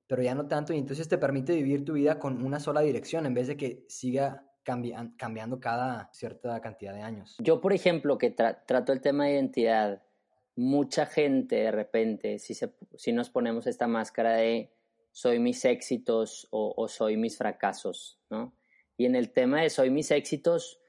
pero 0.09 0.25
ya 0.25 0.35
no 0.35 0.49
tanto. 0.49 0.73
Y 0.73 0.79
entonces 0.79 1.07
te 1.07 1.19
permite 1.19 1.55
vivir 1.55 1.85
tu 1.85 1.93
vida 1.93 2.19
con 2.19 2.45
una 2.45 2.59
sola 2.59 2.81
dirección 2.81 3.27
en 3.27 3.35
vez 3.35 3.47
de 3.47 3.57
que 3.57 3.87
siga 3.89 4.45
cambiando 4.65 5.61
cada 5.61 6.11
cierta 6.13 6.61
cantidad 6.61 6.95
de 6.95 7.03
años. 7.03 7.37
Yo, 7.39 7.61
por 7.61 7.73
ejemplo, 7.73 8.19
que 8.19 8.33
trato 8.33 8.93
el 8.93 9.01
tema 9.01 9.27
de 9.27 9.35
identidad, 9.35 10.03
mucha 10.57 11.07
gente 11.07 11.55
de 11.55 11.71
repente, 11.71 12.41
si, 12.41 12.57
si 12.97 13.13
nos 13.13 13.31
ponemos 13.31 13.69
esta 13.69 13.87
máscara 13.87 14.33
de 14.33 14.75
soy 15.13 15.39
mis 15.39 15.65
éxitos 15.65 16.49
o, 16.51 16.89
soy 16.89 17.17
mis 17.17 17.39
fracasos, 17.39 18.19
¿no? 18.31 18.53
Y 18.97 19.07
en 19.07 19.15
el 19.15 19.33
tema 19.33 19.63
de 19.63 19.71
soy 19.71 19.91
mis 19.91 20.11
éxitos, 20.11 20.82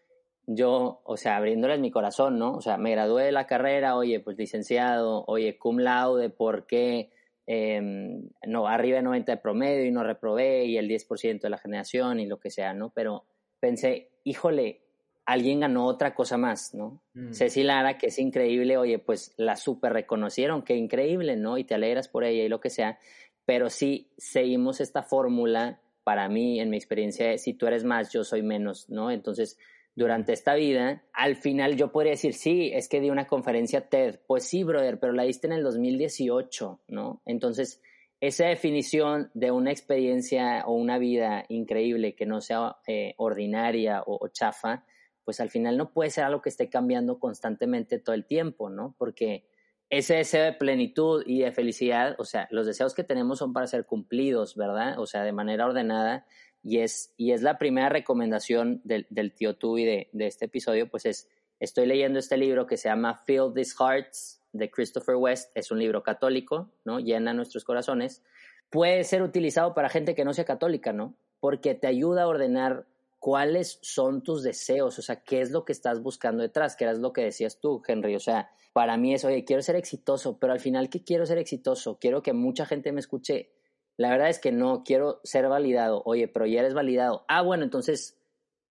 yo, 0.46 1.02
o 1.04 1.18
sea, 1.18 1.38
abriéndoles 1.38 1.80
mi 1.80 1.92
corazón, 1.92 2.38
¿no? 2.38 2.54
O 2.54 2.62
sea, 2.62 2.78
me 2.78 2.92
gradué 2.92 3.26
de 3.26 3.32
la 3.32 3.48
carrera, 3.48 3.96
oye, 3.96 4.20
pues 4.20 4.38
licenciado, 4.38 5.24
oye, 5.28 5.58
cum 5.58 5.80
laude, 5.80 6.30
¿por 6.30 6.66
qué? 6.66 7.12
Em, 7.46 8.30
no, 8.48 8.68
arriba 8.68 8.98
de 8.98 9.04
90 9.04 9.34
de 9.34 9.38
promedio 9.38 9.86
y 9.86 9.92
no 9.92 10.04
reprobé 10.04 10.66
y 10.66 10.78
el 10.78 10.88
10% 10.88 11.42
de 11.42 11.50
la 11.50 11.58
generación 11.58 12.20
y 12.20 12.26
lo 12.26 12.40
que 12.40 12.50
sea, 12.50 12.74
¿no? 12.74 12.92
Pero 12.94 13.26
pensé, 13.60 14.12
híjole, 14.24 14.82
alguien 15.26 15.62
ganó 15.62 15.86
otra 15.86 16.14
cosa 16.14 16.38
más, 16.38 16.74
¿no? 16.74 17.02
Mm. 17.14 17.34
Ceci 17.34 17.64
Lara, 17.64 17.98
que 17.98 18.08
es 18.08 18.20
increíble, 18.20 18.78
oye, 18.78 19.00
pues 19.00 19.34
la 19.38 19.56
super 19.56 19.94
reconocieron, 19.94 20.64
qué 20.64 20.76
increíble, 20.76 21.38
¿no? 21.38 21.58
Y 21.58 21.64
te 21.64 21.76
alegras 21.76 22.08
por 22.08 22.24
ella 22.24 22.44
y 22.44 22.50
lo 22.50 22.60
que 22.60 22.70
sea, 22.70 23.00
pero 23.46 23.70
sí 23.70 24.12
seguimos 24.18 24.82
esta 24.82 25.04
fórmula, 25.04 25.80
para 26.04 26.28
mí, 26.28 26.60
en 26.60 26.70
mi 26.70 26.78
experiencia, 26.78 27.38
si 27.38 27.54
tú 27.54 27.66
eres 27.66 27.84
más, 27.86 28.12
yo 28.12 28.24
soy 28.24 28.42
menos, 28.42 28.90
¿no? 28.90 29.10
Entonces, 29.10 29.58
durante 29.96 30.34
esta 30.34 30.56
vida, 30.56 31.04
al 31.14 31.36
final 31.36 31.76
yo 31.76 31.92
podría 31.92 32.12
decir, 32.12 32.34
sí, 32.34 32.72
es 32.74 32.90
que 32.90 33.00
di 33.00 33.10
una 33.10 33.28
conferencia 33.28 33.90
TED, 33.90 34.20
pues 34.26 34.44
sí, 34.44 34.64
brother, 34.64 35.00
pero 35.00 35.14
la 35.14 35.24
diste 35.24 35.48
en 35.48 35.54
el 35.54 35.64
2018, 35.64 36.82
¿no? 36.88 37.22
Entonces, 37.26 37.82
esa 38.20 38.48
definición 38.48 39.30
de 39.34 39.52
una 39.52 39.72
experiencia 39.72 40.64
o 40.66 40.74
una 40.74 40.98
vida 40.98 41.44
increíble 41.50 42.16
que 42.16 42.26
no 42.26 42.40
sea 42.40 42.78
eh, 42.88 43.14
ordinaria 43.18 44.02
o, 44.06 44.28
chafa, 44.30 44.86
pues 45.26 45.40
al 45.42 45.50
final 45.50 45.78
no 45.78 45.92
puede 45.92 46.10
ser 46.10 46.24
algo 46.24 46.42
que 46.42 46.50
esté 46.50 46.70
cambiando 46.70 47.20
constantemente 47.20 48.00
todo 48.00 48.16
el 48.16 48.26
tiempo, 48.26 48.70
¿no? 48.70 48.96
Porque 48.98 49.46
ese 49.90 50.16
deseo 50.16 50.46
de 50.46 50.54
plenitud 50.54 51.24
y 51.26 51.42
de 51.42 51.52
felicidad, 51.52 52.16
o 52.18 52.24
sea, 52.24 52.48
los 52.50 52.66
deseos 52.66 52.94
que 52.94 53.04
tenemos 53.04 53.40
son 53.40 53.54
para 53.54 53.68
ser 53.68 53.86
cumplidos, 53.86 54.56
¿verdad? 54.56 54.98
O 55.00 55.06
sea, 55.06 55.24
de 55.24 55.34
manera 55.34 55.66
ordenada. 55.66 56.26
Y 56.64 56.80
es, 56.80 57.14
y 57.18 57.32
es 57.32 57.42
la 57.42 57.58
primera 57.58 57.90
recomendación 57.90 58.82
del, 58.84 59.06
del 59.10 59.34
tío 59.34 59.56
Tubi 59.56 59.84
de, 59.84 60.10
de 60.14 60.28
este 60.28 60.46
episodio, 60.46 60.90
pues 60.90 61.06
es, 61.06 61.28
estoy 61.60 61.86
leyendo 61.86 62.20
este 62.20 62.38
libro 62.38 62.66
que 62.66 62.78
se 62.78 62.90
llama 62.90 63.22
Fill 63.26 63.52
These 63.54 63.76
Hearts 63.78 64.44
de 64.54 64.70
Christopher 64.70 65.16
West 65.16 65.52
es 65.56 65.72
un 65.72 65.80
libro 65.80 66.04
católico, 66.04 66.70
¿no? 66.86 67.00
Llena 67.00 67.34
nuestros 67.34 67.66
corazones. 67.66 68.24
Puede 68.70 69.04
ser 69.04 69.22
utilizado 69.22 69.74
para 69.74 69.90
gente 69.90 70.16
que 70.16 70.24
no 70.24 70.34
sea 70.34 70.46
católica, 70.46 70.94
¿no? 70.94 71.16
Porque 71.40 71.76
te 71.76 71.88
ayuda 71.88 72.24
a 72.24 72.28
ordenar 72.28 72.86
cuáles 73.20 73.80
son 73.82 74.22
tus 74.22 74.44
deseos, 74.44 74.98
o 75.00 75.02
sea, 75.02 75.18
qué 75.24 75.42
es 75.42 75.52
lo 75.52 75.66
que 75.66 75.74
estás 75.74 76.02
buscando 76.02 76.44
detrás, 76.44 76.76
que 76.76 76.84
era 76.86 76.94
lo 76.94 77.14
que 77.14 77.24
decías 77.24 77.60
tú, 77.60 77.82
Henry. 77.86 78.16
O 78.16 78.20
sea, 78.20 78.52
para 78.74 78.96
mí 78.96 79.14
es, 79.14 79.26
oye, 79.26 79.44
quiero 79.44 79.62
ser 79.62 79.76
exitoso, 79.76 80.38
pero 80.38 80.54
al 80.54 80.60
final, 80.60 80.90
¿qué 80.90 81.04
quiero 81.04 81.26
ser 81.26 81.40
exitoso? 81.40 81.98
Quiero 82.00 82.22
que 82.22 82.34
mucha 82.34 82.66
gente 82.66 82.92
me 82.92 83.00
escuche. 83.00 83.50
La 83.98 84.10
verdad 84.10 84.30
es 84.30 84.40
que 84.40 84.52
no, 84.52 84.84
quiero 84.84 85.22
ser 85.24 85.48
validado. 85.48 86.02
Oye, 86.06 86.28
pero 86.28 86.46
ya 86.46 86.62
eres 86.62 86.74
validado. 86.74 87.26
Ah, 87.28 87.42
bueno, 87.42 87.64
entonces 87.64 88.20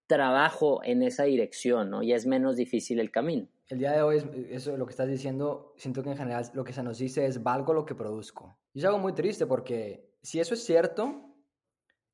trabajo 0.07 0.81
en 0.85 1.03
esa 1.03 1.25
dirección, 1.25 1.91
¿no? 1.91 2.03
Y 2.03 2.13
es 2.13 2.27
menos 2.27 2.57
difícil 2.57 3.01
el 3.01 3.11
camino 3.11 3.49
el 3.73 3.79
día 3.79 3.93
de 3.93 4.03
hoy, 4.03 4.19
es, 4.19 4.27
eso 4.51 4.77
lo 4.77 4.85
que 4.85 4.91
estás 4.91 5.09
diciendo, 5.09 5.73
siento 5.79 6.03
que 6.03 6.11
en 6.11 6.17
general 6.19 6.45
lo 6.53 6.63
que 6.63 6.75
se 6.75 6.83
nos 6.83 6.99
dice 6.99 7.25
es 7.25 7.43
valgo 7.43 7.73
lo 7.73 7.87
que 7.87 7.95
produzco. 7.95 8.59
Y 8.75 8.81
es 8.81 8.85
algo 8.85 8.99
muy 8.99 9.15
triste 9.15 9.47
porque 9.47 10.13
si 10.23 10.41
eso 10.41 10.53
es 10.53 10.63
cierto, 10.63 11.35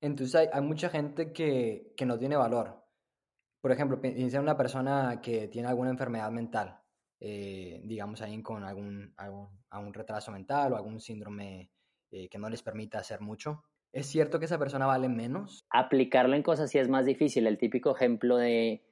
entonces 0.00 0.48
hay, 0.52 0.62
mucha 0.62 0.88
gente 0.88 1.32
que, 1.32 1.94
que, 1.96 2.06
no 2.06 2.16
tiene 2.16 2.36
valor. 2.36 2.84
Por 3.60 3.72
ejemplo, 3.72 4.00
piensa 4.00 4.36
en 4.36 4.44
una 4.44 4.56
persona 4.56 5.20
que 5.20 5.48
tiene 5.48 5.66
alguna 5.66 5.90
enfermedad 5.90 6.30
mental, 6.30 6.80
eh, 7.18 7.80
digamos 7.82 8.22
alguien 8.22 8.42
con 8.42 8.62
algún, 8.62 9.12
algún, 9.16 9.92
retraso 9.92 10.30
mental 10.30 10.72
o 10.72 10.76
algún 10.76 11.00
síndrome 11.00 11.72
eh, 12.10 12.28
que 12.28 12.38
no 12.38 12.48
les 12.48 12.62
permita 12.62 12.98
hacer 12.98 13.20
mucho. 13.20 13.64
¿Es 13.92 14.06
cierto 14.06 14.38
que 14.38 14.44
esa 14.44 14.58
persona 14.58 14.86
vale 14.86 15.08
menos? 15.08 15.64
Aplicarlo 15.70 16.36
en 16.36 16.42
cosas 16.42 16.70
sí 16.70 16.78
es 16.78 16.88
más 16.88 17.06
difícil. 17.06 17.46
El 17.46 17.58
típico 17.58 17.94
ejemplo 17.94 18.36
de 18.36 18.82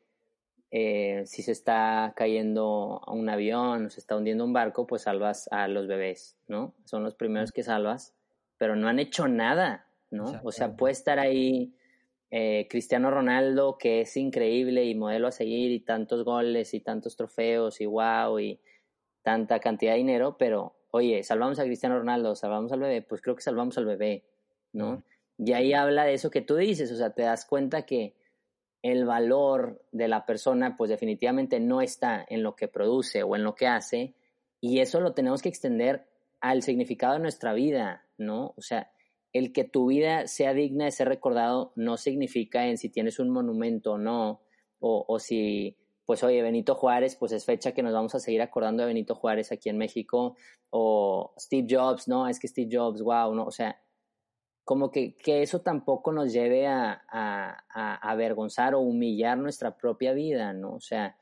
eh, 0.71 1.23
si 1.27 1.43
se 1.43 1.53
está 1.53 2.13
cayendo 2.17 3.01
un 3.07 3.29
avión 3.29 3.87
o 3.87 3.91
se 3.91 4.01
está 4.01 4.17
hundiendo 4.17 4.45
un 4.45 4.53
barco, 4.53 4.87
pues 4.87 5.03
salvas 5.03 5.49
a 5.53 5.69
los 5.69 5.87
bebés, 5.87 6.37
¿no? 6.49 6.75
Son 6.85 7.03
los 7.05 7.15
primeros 7.15 7.53
que 7.53 7.63
salvas, 7.63 8.15
pero 8.59 8.75
no 8.75 8.89
han 8.89 8.99
hecho 8.99 9.29
nada, 9.29 9.87
¿no? 10.11 10.41
O 10.43 10.51
sea, 10.51 10.77
puede 10.77 10.93
estar 10.93 11.19
ahí 11.19 11.75
eh, 12.31 12.67
Cristiano 12.69 13.11
Ronaldo, 13.11 13.79
que 13.79 14.01
es 14.01 14.17
increíble 14.17 14.85
y 14.85 14.95
modelo 14.95 15.29
a 15.29 15.33
seguir, 15.33 15.71
y 15.71 15.81
tantos 15.81 16.25
goles 16.25 16.75
y 16.75 16.81
tantos 16.81 17.17
trofeos 17.17 17.81
y 17.81 17.87
wow, 17.87 18.39
y 18.41 18.61
tanta 19.23 19.61
cantidad 19.61 19.93
de 19.93 19.99
dinero, 19.99 20.37
pero 20.37 20.75
oye, 20.91 21.23
salvamos 21.23 21.59
a 21.59 21.65
Cristiano 21.65 21.99
Ronaldo, 21.99 22.35
salvamos 22.35 22.73
al 22.73 22.81
bebé, 22.81 23.03
pues 23.03 23.21
creo 23.21 23.37
que 23.37 23.43
salvamos 23.43 23.77
al 23.79 23.87
bebé, 23.87 24.25
¿no? 24.73 25.05
Y 25.39 25.53
ahí 25.53 25.73
habla 25.73 26.05
de 26.05 26.15
eso 26.15 26.31
que 26.31 26.41
tú 26.41 26.57
dices, 26.57 26.91
o 26.91 26.97
sea, 26.97 27.11
te 27.11 27.23
das 27.23 27.45
cuenta 27.45 27.83
que 27.83 28.15
el 28.83 29.05
valor 29.05 29.83
de 29.93 30.09
la 30.09 30.25
persona 30.25 30.77
pues 30.77 30.91
definitivamente 30.91 31.61
no 31.61 31.81
está 31.83 32.25
en 32.29 32.43
lo 32.43 32.55
que 32.55 32.69
produce 32.69 33.23
o 33.23 33.35
en 33.35 33.43
lo 33.43 33.55
que 33.55 33.67
hace 33.67 34.15
y 34.61 34.81
eso 34.81 35.01
lo 35.01 35.13
tenemos 35.13 35.43
que 35.43 35.49
extender 35.49 36.07
al 36.41 36.63
significado 36.63 37.15
de 37.15 37.21
nuestra 37.21 37.53
vida, 37.53 38.07
¿no? 38.17 38.55
O 38.57 38.63
sea, 38.63 38.91
el 39.33 39.53
que 39.53 39.65
tu 39.65 39.89
vida 39.89 40.27
sea 40.27 40.55
digna 40.55 40.85
de 40.85 40.93
ser 40.93 41.09
recordado 41.09 41.73
no 41.75 41.97
significa 41.97 42.67
en 42.67 42.79
si 42.79 42.89
tienes 42.89 43.19
un 43.19 43.31
monumento 43.31 43.93
o 43.93 43.99
no, 43.99 44.41
o, 44.79 45.05
o 45.07 45.19
si, 45.19 45.77
pues 46.07 46.23
oye, 46.23 46.41
Benito 46.41 46.77
Juárez, 46.77 47.17
pues 47.17 47.33
es 47.33 47.45
fecha 47.45 47.73
que 47.73 47.83
nos 47.83 47.93
vamos 47.93 48.15
a 48.15 48.21
seguir 48.21 48.41
acordando 48.41 48.83
de 48.83 48.87
Benito 48.87 49.17
Juárez 49.17 49.51
aquí 49.51 49.69
en 49.69 49.77
México, 49.77 50.37
o 50.71 51.35
Steve 51.39 51.67
Jobs, 51.69 52.07
no, 52.07 52.29
es 52.29 52.39
que 52.39 52.49
Steve 52.49 52.71
Jobs, 52.73 53.03
wow, 53.03 53.35
no, 53.35 53.45
o 53.45 53.51
sea, 53.51 53.81
como 54.65 54.91
que, 54.91 55.17
que 55.17 55.43
eso 55.43 55.61
tampoco 55.61 56.13
nos 56.13 56.33
lleve 56.33 56.67
a, 56.67 57.03
avergonzar 58.03 58.75
o 58.75 58.81
humillar 58.81 59.37
nuestra 59.39 59.77
propia 59.77 60.13
vida, 60.13 60.53
¿no? 60.53 60.75
O 60.75 60.81
sea, 60.81 61.17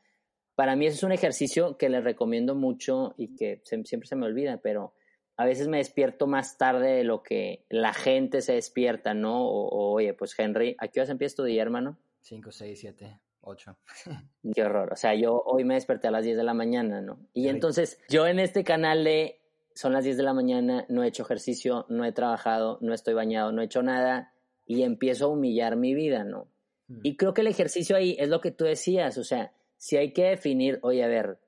para 0.54 0.76
mí 0.76 0.86
eso 0.86 0.96
es 0.96 1.02
un 1.02 1.12
ejercicio 1.12 1.76
que 1.76 1.88
les 1.88 2.04
recomiendo 2.04 2.54
mucho 2.54 3.14
y 3.18 3.34
que 3.34 3.60
siempre 3.64 4.06
se 4.06 4.16
me 4.16 4.26
olvida, 4.26 4.58
pero 4.62 4.94
a 5.36 5.44
veces 5.44 5.68
me 5.68 5.78
despierto 5.78 6.26
más 6.26 6.56
tarde 6.56 6.92
de 6.92 7.04
lo 7.04 7.22
que 7.22 7.66
la 7.68 7.92
gente 7.92 8.40
se 8.40 8.54
despierta, 8.54 9.14
¿no? 9.14 9.46
O, 9.46 9.92
oye, 9.92 10.14
pues 10.14 10.38
Henry, 10.38 10.76
¿a 10.78 10.88
qué 10.88 11.00
hora 11.00 11.10
empieza 11.10 11.36
tu 11.36 11.44
día, 11.44 11.62
hermano? 11.62 11.98
5, 12.20 12.50
6, 12.50 12.80
7, 12.80 13.20
8. 13.44 13.76
Qué 14.54 14.62
horror. 14.62 14.92
O 14.92 14.96
sea, 14.96 15.14
yo 15.14 15.42
hoy 15.44 15.64
me 15.64 15.74
desperté 15.74 16.08
a 16.08 16.10
las 16.10 16.24
10 16.24 16.36
de 16.36 16.44
la 16.44 16.54
mañana, 16.54 17.00
¿no? 17.00 17.18
Y 17.32 17.48
entonces 17.48 17.98
yo 18.08 18.26
en 18.26 18.38
este 18.38 18.64
canal 18.64 19.04
de 19.04 19.40
son 19.74 19.92
las 19.92 20.04
10 20.04 20.16
de 20.16 20.22
la 20.22 20.32
mañana, 20.32 20.86
no 20.88 21.02
he 21.02 21.08
hecho 21.08 21.24
ejercicio, 21.24 21.84
no 21.88 22.04
he 22.04 22.12
trabajado, 22.12 22.78
no 22.80 22.94
estoy 22.94 23.14
bañado, 23.14 23.50
no 23.50 23.60
he 23.60 23.64
hecho 23.64 23.82
nada 23.82 24.32
y 24.66 24.82
empiezo 24.82 25.26
a 25.26 25.28
humillar 25.28 25.76
mi 25.76 25.94
vida, 25.94 26.24
¿no? 26.24 26.48
Mm. 26.88 27.00
Y 27.02 27.16
creo 27.16 27.34
que 27.34 27.40
el 27.40 27.48
ejercicio 27.48 27.96
ahí 27.96 28.16
es 28.18 28.28
lo 28.28 28.40
que 28.40 28.52
tú 28.52 28.64
decías, 28.64 29.18
o 29.18 29.24
sea, 29.24 29.52
si 29.76 29.96
hay 29.96 30.12
que 30.12 30.24
definir, 30.24 30.78
oye, 30.82 31.02
a 31.02 31.08
ver, 31.08 31.38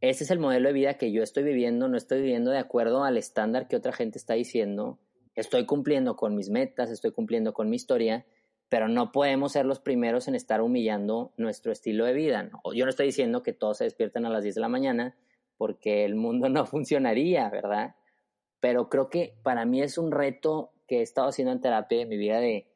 ese 0.00 0.24
es 0.24 0.30
el 0.30 0.38
modelo 0.38 0.68
de 0.68 0.74
vida 0.74 0.94
que 0.94 1.10
yo 1.10 1.22
estoy 1.22 1.42
viviendo, 1.42 1.88
no 1.88 1.96
estoy 1.96 2.20
viviendo 2.20 2.50
de 2.50 2.58
acuerdo 2.58 3.02
al 3.02 3.16
estándar 3.16 3.66
que 3.66 3.76
otra 3.76 3.92
gente 3.92 4.18
está 4.18 4.34
diciendo, 4.34 4.98
estoy 5.34 5.64
cumpliendo 5.64 6.16
con 6.16 6.34
mis 6.36 6.50
metas, 6.50 6.90
estoy 6.90 7.12
cumpliendo 7.12 7.54
con 7.54 7.70
mi 7.70 7.76
historia, 7.76 8.26
pero 8.68 8.88
no 8.88 9.12
podemos 9.12 9.52
ser 9.52 9.66
los 9.66 9.80
primeros 9.80 10.28
en 10.28 10.34
estar 10.34 10.60
humillando 10.60 11.32
nuestro 11.36 11.72
estilo 11.72 12.04
de 12.04 12.12
vida. 12.12 12.42
¿no? 12.44 12.60
Yo 12.72 12.84
no 12.84 12.90
estoy 12.90 13.06
diciendo 13.06 13.42
que 13.42 13.52
todos 13.52 13.78
se 13.78 13.84
despierten 13.84 14.26
a 14.26 14.30
las 14.30 14.42
10 14.42 14.56
de 14.56 14.60
la 14.60 14.68
mañana, 14.68 15.16
porque 15.56 16.04
el 16.04 16.14
mundo 16.14 16.48
no 16.50 16.66
funcionaría, 16.66 17.48
¿verdad? 17.50 17.96
Pero 18.60 18.88
creo 18.88 19.10
que 19.10 19.38
para 19.42 19.64
mí 19.64 19.82
es 19.82 19.98
un 19.98 20.10
reto 20.10 20.72
que 20.86 20.98
he 20.98 21.02
estado 21.02 21.28
haciendo 21.28 21.52
en 21.52 21.60
terapia 21.60 22.02
en 22.02 22.08
mi 22.08 22.16
vida 22.16 22.40
de, 22.40 22.66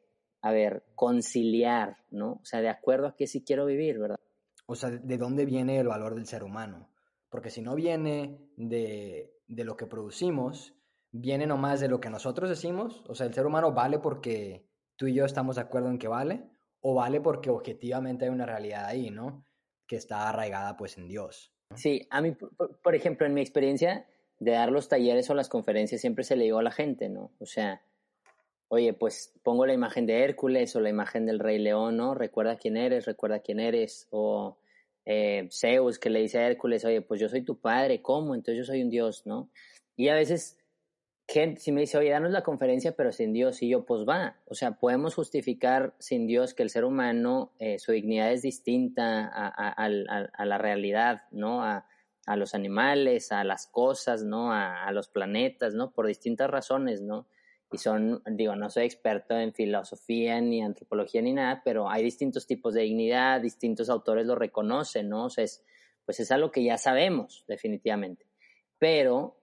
a 0.41 0.51
ver, 0.51 0.83
conciliar, 0.95 1.97
¿no? 2.11 2.33
O 2.33 2.45
sea, 2.45 2.61
de 2.61 2.69
acuerdo 2.69 3.07
a 3.07 3.15
qué 3.15 3.27
sí 3.27 3.43
quiero 3.43 3.65
vivir, 3.65 3.99
¿verdad? 3.99 4.19
O 4.65 4.75
sea, 4.75 4.89
¿de 4.91 5.17
dónde 5.17 5.45
viene 5.45 5.79
el 5.79 5.87
valor 5.87 6.15
del 6.15 6.27
ser 6.27 6.43
humano? 6.43 6.89
Porque 7.29 7.49
si 7.49 7.61
no 7.61 7.75
viene 7.75 8.39
de, 8.55 9.33
de 9.47 9.63
lo 9.63 9.75
que 9.75 9.87
producimos, 9.87 10.75
viene 11.11 11.47
nomás 11.47 11.79
de 11.79 11.87
lo 11.87 11.99
que 11.99 12.09
nosotros 12.09 12.49
decimos, 12.49 13.03
o 13.07 13.15
sea, 13.15 13.25
el 13.25 13.33
ser 13.33 13.45
humano 13.45 13.73
vale 13.73 13.99
porque 13.99 14.68
tú 14.99 15.07
y 15.07 15.13
yo 15.13 15.23
estamos 15.23 15.55
de 15.55 15.61
acuerdo 15.61 15.89
en 15.89 15.97
que 15.97 16.09
vale, 16.09 16.43
o 16.81 16.93
vale 16.93 17.21
porque 17.21 17.49
objetivamente 17.49 18.25
hay 18.25 18.31
una 18.31 18.45
realidad 18.45 18.85
ahí, 18.85 19.09
¿no? 19.09 19.45
Que 19.87 19.95
está 19.95 20.27
arraigada 20.27 20.75
pues 20.75 20.97
en 20.97 21.07
Dios. 21.07 21.53
Sí, 21.73 22.05
a 22.11 22.21
mí, 22.21 22.35
por, 22.83 22.95
ejemplo, 22.95 23.25
en 23.25 23.33
mi 23.33 23.39
experiencia 23.39 24.05
de 24.39 24.51
dar 24.51 24.71
los 24.71 24.89
talleres 24.89 25.29
o 25.29 25.35
las 25.35 25.47
conferencias, 25.47 26.01
siempre 26.01 26.25
se 26.25 26.35
le 26.35 26.43
digo 26.43 26.59
a 26.59 26.63
la 26.63 26.71
gente, 26.71 27.07
¿no? 27.07 27.31
O 27.39 27.45
sea, 27.45 27.81
oye, 28.67 28.91
pues 28.91 29.33
pongo 29.41 29.65
la 29.65 29.73
imagen 29.73 30.05
de 30.05 30.21
Hércules 30.21 30.75
o 30.75 30.81
la 30.81 30.89
imagen 30.89 31.25
del 31.25 31.39
Rey 31.39 31.59
León, 31.59 31.95
¿no? 31.95 32.13
Recuerda 32.13 32.57
quién 32.57 32.75
eres, 32.75 33.05
recuerda 33.05 33.39
quién 33.39 33.61
eres. 33.61 34.09
O 34.11 34.57
eh, 35.05 35.47
Zeus 35.49 35.97
que 35.97 36.09
le 36.09 36.19
dice 36.19 36.39
a 36.39 36.47
Hércules, 36.47 36.83
oye, 36.83 37.01
pues 37.01 37.21
yo 37.21 37.29
soy 37.29 37.43
tu 37.43 37.57
padre, 37.57 38.01
¿cómo? 38.01 38.35
Entonces 38.35 38.57
yo 38.57 38.65
soy 38.65 38.83
un 38.83 38.89
dios, 38.89 39.25
¿no? 39.25 39.49
Y 39.95 40.09
a 40.09 40.13
veces 40.15 40.58
gente 41.29 41.61
si 41.61 41.71
me 41.71 41.81
dice, 41.81 41.97
oye, 41.97 42.09
danos 42.09 42.31
la 42.31 42.43
conferencia, 42.43 42.93
pero 42.93 43.11
sin 43.11 43.33
Dios, 43.33 43.61
y 43.61 43.69
yo, 43.69 43.85
pues 43.85 44.01
va. 44.07 44.37
O 44.45 44.55
sea, 44.55 44.71
podemos 44.71 45.15
justificar 45.15 45.93
sin 45.99 46.27
Dios 46.27 46.53
que 46.53 46.63
el 46.63 46.69
ser 46.69 46.85
humano, 46.85 47.53
eh, 47.59 47.79
su 47.79 47.91
dignidad 47.91 48.31
es 48.31 48.41
distinta 48.41 49.27
a, 49.27 50.45
la 50.45 50.57
realidad, 50.57 51.23
¿no? 51.31 51.63
A, 51.63 51.85
los 52.35 52.53
animales, 52.53 53.31
a 53.31 53.43
las 53.43 53.65
cosas, 53.67 54.23
¿no? 54.23 54.51
A, 54.51 54.83
a 54.85 54.91
los 54.91 55.07
planetas, 55.07 55.73
¿no? 55.73 55.91
Por 55.91 56.05
distintas 56.05 56.49
razones, 56.49 57.01
¿no? 57.01 57.27
y 57.71 57.77
son, 57.77 58.23
digo, 58.25 58.55
no 58.55 58.69
soy 58.69 58.85
experto 58.85 59.37
en 59.37 59.53
filosofía 59.53 60.41
ni 60.41 60.63
antropología 60.63 61.21
ni 61.21 61.33
nada, 61.33 61.61
pero 61.63 61.89
hay 61.89 62.03
distintos 62.03 62.47
tipos 62.47 62.73
de 62.73 62.81
dignidad, 62.81 63.41
distintos 63.41 63.89
autores 63.89 64.25
lo 64.25 64.35
reconocen, 64.35 65.09
¿no? 65.09 65.25
O 65.25 65.29
sea, 65.29 65.43
es, 65.43 65.63
pues 66.03 66.19
es 66.19 66.31
algo 66.31 66.51
que 66.51 66.63
ya 66.63 66.77
sabemos, 66.77 67.45
definitivamente. 67.47 68.25
Pero 68.79 69.38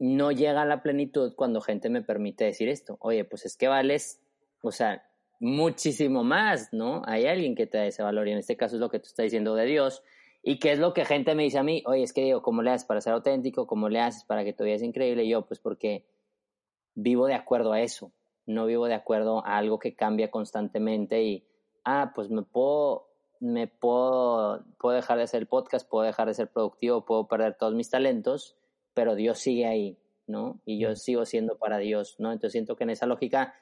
no 0.00 0.32
llega 0.32 0.62
a 0.62 0.66
la 0.66 0.82
plenitud 0.82 1.34
cuando 1.36 1.60
gente 1.60 1.90
me 1.90 2.02
permite 2.02 2.44
decir 2.44 2.70
esto. 2.70 2.96
Oye, 3.00 3.24
pues 3.24 3.44
es 3.44 3.56
que 3.56 3.68
vales, 3.68 4.18
o 4.62 4.72
sea, 4.72 5.06
muchísimo 5.40 6.24
más, 6.24 6.72
¿no? 6.72 7.02
Hay 7.04 7.26
alguien 7.26 7.54
que 7.54 7.66
te 7.66 7.76
da 7.76 7.84
ese 7.84 8.02
valor 8.02 8.26
y 8.26 8.32
en 8.32 8.38
este 8.38 8.56
caso 8.56 8.76
es 8.76 8.80
lo 8.80 8.88
que 8.88 8.98
tú 8.98 9.08
estás 9.08 9.24
diciendo 9.24 9.54
de 9.54 9.66
Dios. 9.66 10.02
¿Y 10.42 10.58
qué 10.58 10.72
es 10.72 10.78
lo 10.78 10.94
que 10.94 11.04
gente 11.04 11.34
me 11.34 11.42
dice 11.42 11.58
a 11.58 11.62
mí? 11.62 11.82
Oye, 11.86 12.02
es 12.02 12.14
que 12.14 12.22
digo, 12.22 12.40
¿cómo 12.40 12.62
le 12.62 12.70
haces 12.70 12.86
para 12.86 13.02
ser 13.02 13.12
auténtico? 13.12 13.66
¿Cómo 13.66 13.90
le 13.90 14.00
haces 14.00 14.24
para 14.24 14.42
que 14.42 14.54
tu 14.54 14.64
vida 14.64 14.78
sea 14.78 14.88
increíble? 14.88 15.24
Y 15.24 15.28
yo, 15.28 15.42
pues 15.42 15.60
porque 15.60 16.06
vivo 16.94 17.26
de 17.26 17.34
acuerdo 17.34 17.74
a 17.74 17.82
eso, 17.82 18.10
no 18.46 18.64
vivo 18.64 18.86
de 18.86 18.94
acuerdo 18.94 19.44
a 19.44 19.58
algo 19.58 19.78
que 19.78 19.94
cambia 19.94 20.30
constantemente 20.30 21.22
y, 21.22 21.44
ah, 21.84 22.12
pues 22.14 22.30
me 22.30 22.40
puedo, 22.40 23.10
me 23.38 23.66
puedo, 23.66 24.64
puedo 24.78 24.96
dejar 24.96 25.18
de 25.18 25.24
hacer 25.24 25.46
podcast, 25.46 25.86
puedo 25.86 26.06
dejar 26.06 26.26
de 26.26 26.34
ser 26.34 26.48
productivo, 26.48 27.04
puedo 27.04 27.28
perder 27.28 27.58
todos 27.58 27.74
mis 27.74 27.90
talentos, 27.90 28.56
pero 28.94 29.14
Dios 29.14 29.38
sigue 29.38 29.66
ahí, 29.66 29.98
¿no? 30.26 30.60
Y 30.64 30.78
yo 30.80 30.94
sigo 30.96 31.24
siendo 31.24 31.58
para 31.58 31.78
Dios, 31.78 32.16
¿no? 32.18 32.32
Entonces 32.32 32.52
siento 32.52 32.76
que 32.76 32.84
en 32.84 32.90
esa 32.90 33.06
lógica 33.06 33.54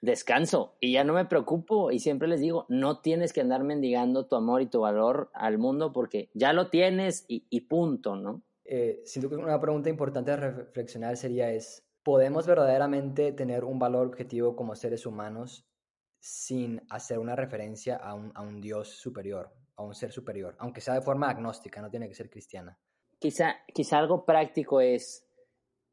descanso 0.00 0.76
y 0.80 0.92
ya 0.92 1.04
no 1.04 1.14
me 1.14 1.24
preocupo 1.24 1.90
y 1.90 1.98
siempre 1.98 2.28
les 2.28 2.40
digo, 2.40 2.66
no 2.68 3.00
tienes 3.00 3.32
que 3.32 3.40
andar 3.40 3.64
mendigando 3.64 4.26
tu 4.26 4.36
amor 4.36 4.62
y 4.62 4.66
tu 4.66 4.80
valor 4.80 5.30
al 5.34 5.58
mundo 5.58 5.92
porque 5.92 6.30
ya 6.34 6.52
lo 6.52 6.68
tienes 6.68 7.24
y, 7.28 7.46
y 7.50 7.62
punto, 7.62 8.16
¿no? 8.16 8.42
Eh, 8.64 9.02
siento 9.04 9.30
que 9.30 9.36
una 9.36 9.60
pregunta 9.60 9.88
importante 9.88 10.32
a 10.32 10.36
reflexionar 10.36 11.16
sería 11.16 11.50
es, 11.50 11.86
¿Podemos 12.06 12.46
verdaderamente 12.46 13.32
tener 13.32 13.64
un 13.64 13.80
valor 13.80 14.06
objetivo 14.06 14.54
como 14.54 14.76
seres 14.76 15.06
humanos 15.06 15.66
sin 16.20 16.80
hacer 16.88 17.18
una 17.18 17.34
referencia 17.34 17.96
a 17.96 18.14
un, 18.14 18.30
a 18.36 18.42
un 18.42 18.60
Dios 18.60 18.90
superior, 18.90 19.52
a 19.74 19.82
un 19.82 19.92
ser 19.92 20.12
superior, 20.12 20.54
aunque 20.60 20.80
sea 20.80 20.94
de 20.94 21.00
forma 21.00 21.28
agnóstica, 21.28 21.82
no 21.82 21.90
tiene 21.90 22.06
que 22.06 22.14
ser 22.14 22.30
cristiana? 22.30 22.78
Quizá, 23.18 23.56
quizá 23.72 23.98
algo 23.98 24.24
práctico 24.24 24.80
es 24.80 25.26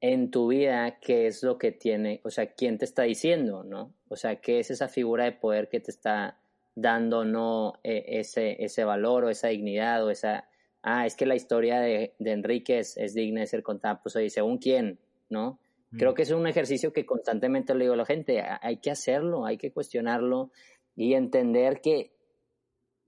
en 0.01 0.31
tu 0.31 0.49
vida 0.49 0.99
qué 0.99 1.27
es 1.27 1.43
lo 1.43 1.57
que 1.57 1.71
tiene, 1.71 2.19
o 2.25 2.29
sea, 2.29 2.53
quién 2.53 2.77
te 2.77 2.85
está 2.85 3.03
diciendo, 3.03 3.63
¿no? 3.63 3.93
O 4.09 4.17
sea, 4.17 4.41
qué 4.41 4.59
es 4.59 4.69
esa 4.69 4.89
figura 4.89 5.23
de 5.23 5.31
poder 5.31 5.69
que 5.69 5.79
te 5.79 5.91
está 5.91 6.39
dando 6.75 7.23
no 7.23 7.79
e, 7.83 8.19
ese, 8.19 8.61
ese 8.63 8.83
valor 8.83 9.23
o 9.23 9.29
esa 9.29 9.47
dignidad 9.47 10.03
o 10.03 10.09
esa, 10.09 10.49
ah, 10.81 11.05
es 11.05 11.15
que 11.15 11.25
la 11.25 11.35
historia 11.35 11.79
de, 11.79 12.15
de 12.19 12.31
Enrique 12.31 12.79
es, 12.79 12.97
es 12.97 13.13
digna 13.13 13.41
de 13.41 13.47
ser 13.47 13.63
contada, 13.63 14.01
pues 14.01 14.15
oye, 14.17 14.29
según 14.29 14.57
quién, 14.57 14.99
¿no? 15.29 15.59
Creo 15.95 16.15
que 16.15 16.23
es 16.23 16.31
un 16.31 16.47
ejercicio 16.47 16.91
que 16.91 17.05
constantemente 17.05 17.75
le 17.75 17.83
digo 17.83 17.93
a 17.93 17.97
la 17.97 18.05
gente, 18.05 18.41
hay 18.41 18.77
que 18.77 18.89
hacerlo, 18.89 19.45
hay 19.45 19.57
que 19.57 19.71
cuestionarlo 19.71 20.49
y 20.95 21.13
entender 21.13 21.81
que 21.81 22.13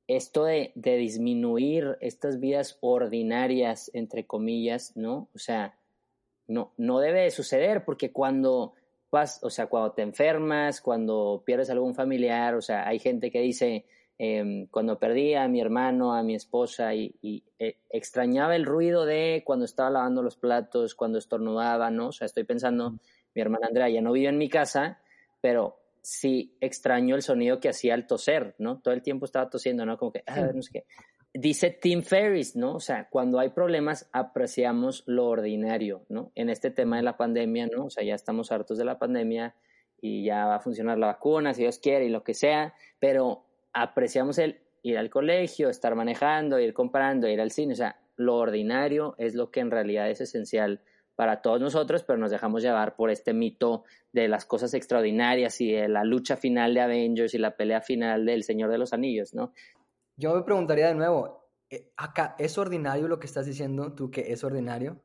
esto 0.08 0.46
de, 0.46 0.72
disminuir 0.76 1.98
estas 2.02 2.40
vidas 2.40 2.78
ordinarias, 2.82 3.90
entre 3.94 4.26
comillas, 4.26 4.96
¿no? 4.96 5.30
O 5.34 5.40
sea, 5.40 5.78
no, 6.48 6.74
no 6.78 7.00
debe 7.00 7.22
de 7.22 7.32
suceder 7.32 7.86
porque 7.86 8.12
cuando 8.12 8.74
vas, 9.12 9.44
o 9.44 9.50
sea, 9.50 9.68
cuando 9.68 9.94
te 9.94 10.02
enfermas, 10.02 10.82
cuando 10.82 11.44
pierdes 11.46 11.70
algún 11.70 11.96
familiar, 11.96 12.56
o 12.56 12.62
sea, 12.62 12.88
hay 12.88 13.00
gente 13.00 13.32
que 13.32 13.42
dice, 13.42 13.86
Em, 14.18 14.68
cuando 14.68 14.98
perdí 14.98 15.34
a 15.34 15.48
mi 15.50 15.60
hermano, 15.60 16.16
a 16.16 16.24
mi 16.24 16.36
esposa 16.36 16.96
y, 16.96 17.44
eh, 17.60 17.78
extrañaba 17.90 18.56
el 18.56 18.66
ruido 18.66 19.06
de 19.06 19.44
cuando 19.46 19.66
estaba 19.66 19.90
lavando 19.90 20.24
los 20.24 20.38
platos, 20.38 20.96
cuando 20.96 21.18
estornudaba, 21.18 21.92
¿no? 21.92 22.08
O 22.08 22.12
sea, 22.14 22.26
estoy 22.26 22.46
pensando, 22.46 22.92
mi 23.34 23.42
hermana 23.42 23.68
Andrea 23.68 23.90
ya 23.90 24.02
no 24.02 24.14
vive 24.14 24.30
en 24.30 24.38
mi 24.38 24.48
casa, 24.48 25.02
pero 25.42 25.78
sí 26.06 26.56
extraño 26.62 27.16
el 27.16 27.24
sonido 27.24 27.60
que 27.60 27.70
hacía 27.70 27.96
al 27.96 28.06
toser, 28.06 28.54
¿no? 28.60 28.80
Todo 28.80 28.94
el 28.94 29.02
tiempo 29.02 29.26
estaba 29.26 29.50
tosiendo, 29.50 29.88
¿no? 29.88 29.98
Como 29.98 30.12
que, 30.12 30.24
ah, 30.28 30.52
no 30.54 30.62
sé 30.62 30.72
qué. 30.72 30.86
Dice 31.34 31.72
Tim 31.72 32.04
Ferriss, 32.04 32.56
¿no? 32.56 32.76
O 32.76 32.80
sea, 32.80 33.10
cuando 33.10 33.40
hay 33.40 33.50
problemas 33.50 34.08
apreciamos 34.14 35.04
lo 35.08 35.26
ordinario, 35.26 36.06
¿no? 36.08 36.32
En 36.36 36.50
este 36.50 36.70
tema 36.70 36.98
de 36.98 37.04
la 37.04 37.18
pandemia, 37.18 37.66
¿no? 37.68 37.86
O 37.86 37.90
sea, 37.90 38.04
ya 38.04 38.14
estamos 38.14 38.52
hartos 38.52 38.78
de 38.78 38.86
la 38.86 39.00
pandemia 39.00 39.56
y 40.00 40.24
ya 40.24 40.46
va 40.46 40.58
a 40.58 40.60
funcionar 40.60 41.00
la 41.00 41.08
vacuna, 41.08 41.56
si 41.56 41.64
Dios 41.64 41.80
quiere 41.80 42.06
y 42.06 42.10
lo 42.10 42.24
que 42.24 42.36
sea, 42.36 42.76
pero 43.00 43.44
apreciamos 43.74 44.38
el 44.38 44.62
ir 44.84 45.00
al 45.00 45.10
colegio, 45.10 45.70
estar 45.70 45.96
manejando, 45.96 46.60
ir 46.60 46.74
comprando, 46.74 47.28
ir 47.28 47.42
al 47.42 47.50
cine, 47.50 47.74
o 47.74 47.78
sea, 47.78 48.00
lo 48.16 48.36
ordinario 48.36 49.16
es 49.18 49.34
lo 49.34 49.50
que 49.50 49.60
en 49.62 49.72
realidad 49.72 50.10
es 50.10 50.22
esencial 50.22 50.82
para 51.16 51.42
todos 51.42 51.60
nosotros, 51.62 52.04
pero 52.04 52.18
nos 52.18 52.32
dejamos 52.32 52.62
llevar 52.62 52.96
por 52.96 53.10
este 53.10 53.34
mito 53.34 53.84
de 54.12 54.28
las 54.28 54.46
cosas 54.46 54.74
extraordinarias 54.74 55.60
y 55.62 55.72
de 55.72 55.88
la 55.88 56.04
lucha 56.04 56.38
final 56.38 56.74
de 56.74 56.82
Avengers 56.82 57.34
y 57.34 57.38
la 57.38 57.56
pelea 57.56 57.82
final 57.82 58.26
del 58.26 58.44
Señor 58.44 58.70
de 58.70 58.78
los 58.78 58.94
Anillos, 58.94 59.34
¿no? 59.34 59.54
Yo 60.18 60.36
me 60.36 60.44
preguntaría 60.44 60.88
de 60.88 60.96
nuevo, 60.96 61.50
eh, 61.70 61.92
acá, 61.98 62.36
¿es 62.40 62.58
ordinario 62.58 63.08
lo 63.08 63.20
que 63.20 63.28
estás 63.28 63.46
diciendo 63.46 63.94
tú 63.94 64.12
que 64.12 64.32
es 64.32 64.44
ordinario? 64.44 65.02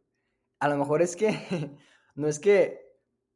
A 0.60 0.68
lo 0.68 0.76
mejor 0.76 1.02
es 1.02 1.16
que 1.16 1.30
no 2.14 2.28
es 2.28 2.38
que 2.38 2.90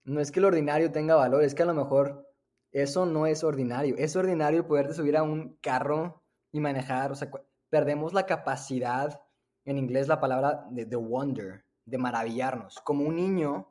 no 0.05 0.21
es 0.21 0.31
que 0.31 0.41
el 0.41 0.45
ordinario 0.45 0.93
tenga 0.93 1.15
valor, 1.15 1.43
es 1.43 1.55
que 1.55 1.63
a 1.63 1.67
lo 1.67 1.75
mejor 1.75 2.29
eso 2.75 3.07
no 3.07 3.27
es 3.27 3.45
ordinario. 3.45 3.95
Es 3.97 4.17
ordinario 4.17 4.67
poderte 4.67 4.95
subir 4.95 5.17
a 5.17 5.23
un 5.23 5.57
carro 5.63 6.23
y 6.53 6.61
manejar. 6.61 7.13
O 7.13 7.15
sea, 7.15 7.31
perdemos 7.71 8.13
la 8.13 8.27
capacidad, 8.27 9.21
en 9.65 9.79
inglés 9.79 10.09
la 10.09 10.21
palabra 10.21 10.67
de, 10.71 10.97
wonder, 10.97 11.65
de 11.87 11.99
maravillarnos. 11.99 12.81
Como 12.81 13.05
un 13.05 13.17
niño 13.17 13.69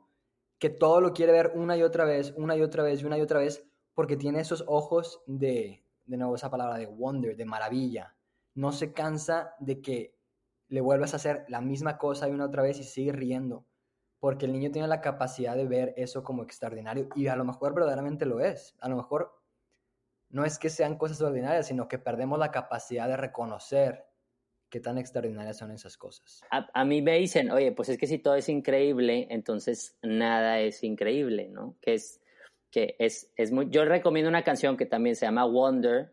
que 0.58 0.70
todo 0.70 1.00
lo 1.00 1.12
quiere 1.12 1.32
ver 1.32 1.52
una 1.54 1.76
y 1.76 1.82
otra 1.82 2.04
vez, 2.04 2.32
una 2.36 2.56
y 2.56 2.62
otra 2.62 2.82
vez, 2.82 3.02
y 3.02 3.04
una 3.04 3.18
y 3.18 3.20
otra 3.20 3.40
vez, 3.40 3.64
porque 3.94 4.16
tiene 4.16 4.40
esos 4.40 4.64
ojos 4.66 5.22
de, 5.26 5.84
de 6.06 6.16
nuevo 6.16 6.34
esa 6.34 6.50
palabra 6.50 6.78
de 6.78 6.86
wonder, 6.86 7.36
de 7.36 7.44
maravilla. 7.44 8.16
No 8.54 8.72
se 8.72 8.92
cansa 8.92 9.54
de 9.58 9.80
que 9.80 10.16
le 10.68 10.80
vuelvas 10.80 11.12
a 11.12 11.16
hacer 11.16 11.44
la 11.48 11.60
misma 11.60 11.98
cosa 11.98 12.28
y 12.28 12.32
una 12.32 12.46
otra 12.46 12.62
vez 12.62 12.78
y 12.78 12.84
sigue 12.84 13.12
riendo 13.12 13.66
porque 14.24 14.46
el 14.46 14.52
niño 14.52 14.70
tiene 14.70 14.88
la 14.88 15.02
capacidad 15.02 15.54
de 15.54 15.66
ver 15.66 15.92
eso 15.98 16.24
como 16.24 16.44
extraordinario 16.44 17.10
y 17.14 17.26
a 17.26 17.36
lo 17.36 17.44
mejor 17.44 17.74
verdaderamente 17.74 18.24
lo 18.24 18.40
es. 18.40 18.74
A 18.80 18.88
lo 18.88 18.96
mejor 18.96 19.38
no 20.30 20.46
es 20.46 20.58
que 20.58 20.70
sean 20.70 20.96
cosas 20.96 21.20
ordinarias, 21.20 21.66
sino 21.66 21.88
que 21.88 21.98
perdemos 21.98 22.38
la 22.38 22.50
capacidad 22.50 23.06
de 23.06 23.18
reconocer 23.18 24.06
qué 24.70 24.80
tan 24.80 24.98
extraordinarias 24.98 25.58
son 25.58 25.70
esas 25.70 25.96
cosas. 25.96 26.42
A, 26.50 26.84
mí 26.84 27.02
me 27.02 27.18
dicen, 27.18 27.50
oye, 27.50 27.72
pues 27.72 27.88
es 27.88 27.98
que 27.98 28.06
si 28.06 28.18
todo 28.18 28.34
es 28.34 28.48
increíble, 28.48 29.26
entonces 29.30 29.96
nada 30.02 30.60
es 30.60 30.82
increíble, 30.82 31.48
¿no? 31.48 31.76
Que 31.80 31.94
es, 31.94 32.20
que 32.70 32.96
es, 32.98 33.30
es 33.36 33.52
muy... 33.52 33.68
Yo 33.70 33.84
recomiendo 33.84 34.28
una 34.28 34.42
canción 34.42 34.76
que 34.76 34.86
también 34.86 35.16
se 35.16 35.26
llama 35.26 35.44
Wonder 35.44 36.12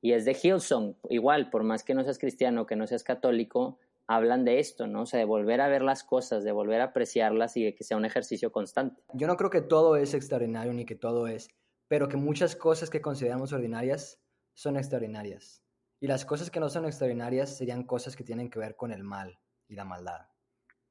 y 0.00 0.12
es 0.12 0.24
de 0.24 0.36
Hillsong. 0.40 0.96
Igual, 1.08 1.50
por 1.50 1.62
más 1.62 1.84
que 1.84 1.94
no 1.94 2.02
seas 2.02 2.18
cristiano, 2.18 2.66
que 2.66 2.76
no 2.76 2.86
seas 2.86 3.04
católico, 3.04 3.78
hablan 4.06 4.44
de 4.44 4.58
esto, 4.58 4.88
¿no? 4.88 5.02
O 5.02 5.06
sea, 5.06 5.20
de 5.20 5.24
volver 5.24 5.60
a 5.60 5.68
ver 5.68 5.82
las 5.82 6.02
cosas, 6.02 6.42
de 6.42 6.50
volver 6.50 6.80
a 6.80 6.86
apreciarlas 6.86 7.56
y 7.56 7.64
de 7.64 7.74
que 7.76 7.84
sea 7.84 7.96
un 7.96 8.04
ejercicio 8.04 8.50
constante. 8.50 9.02
Yo 9.14 9.28
no 9.28 9.36
creo 9.36 9.50
que 9.50 9.60
todo 9.60 9.96
es 9.96 10.14
extraordinario 10.14 10.72
ni 10.72 10.84
que 10.84 10.96
todo 10.96 11.28
es, 11.28 11.48
pero 11.86 12.08
que 12.08 12.16
muchas 12.16 12.56
cosas 12.56 12.90
que 12.90 13.00
consideramos 13.00 13.52
ordinarias 13.52 14.20
son 14.52 14.76
extraordinarias. 14.76 15.62
Y 16.00 16.06
las 16.06 16.24
cosas 16.24 16.50
que 16.50 16.60
no 16.60 16.68
son 16.68 16.86
extraordinarias 16.86 17.56
serían 17.56 17.84
cosas 17.84 18.16
que 18.16 18.24
tienen 18.24 18.50
que 18.50 18.58
ver 18.58 18.74
con 18.74 18.90
el 18.90 19.04
mal 19.04 19.38
y 19.68 19.74
la 19.74 19.84
maldad. 19.84 20.26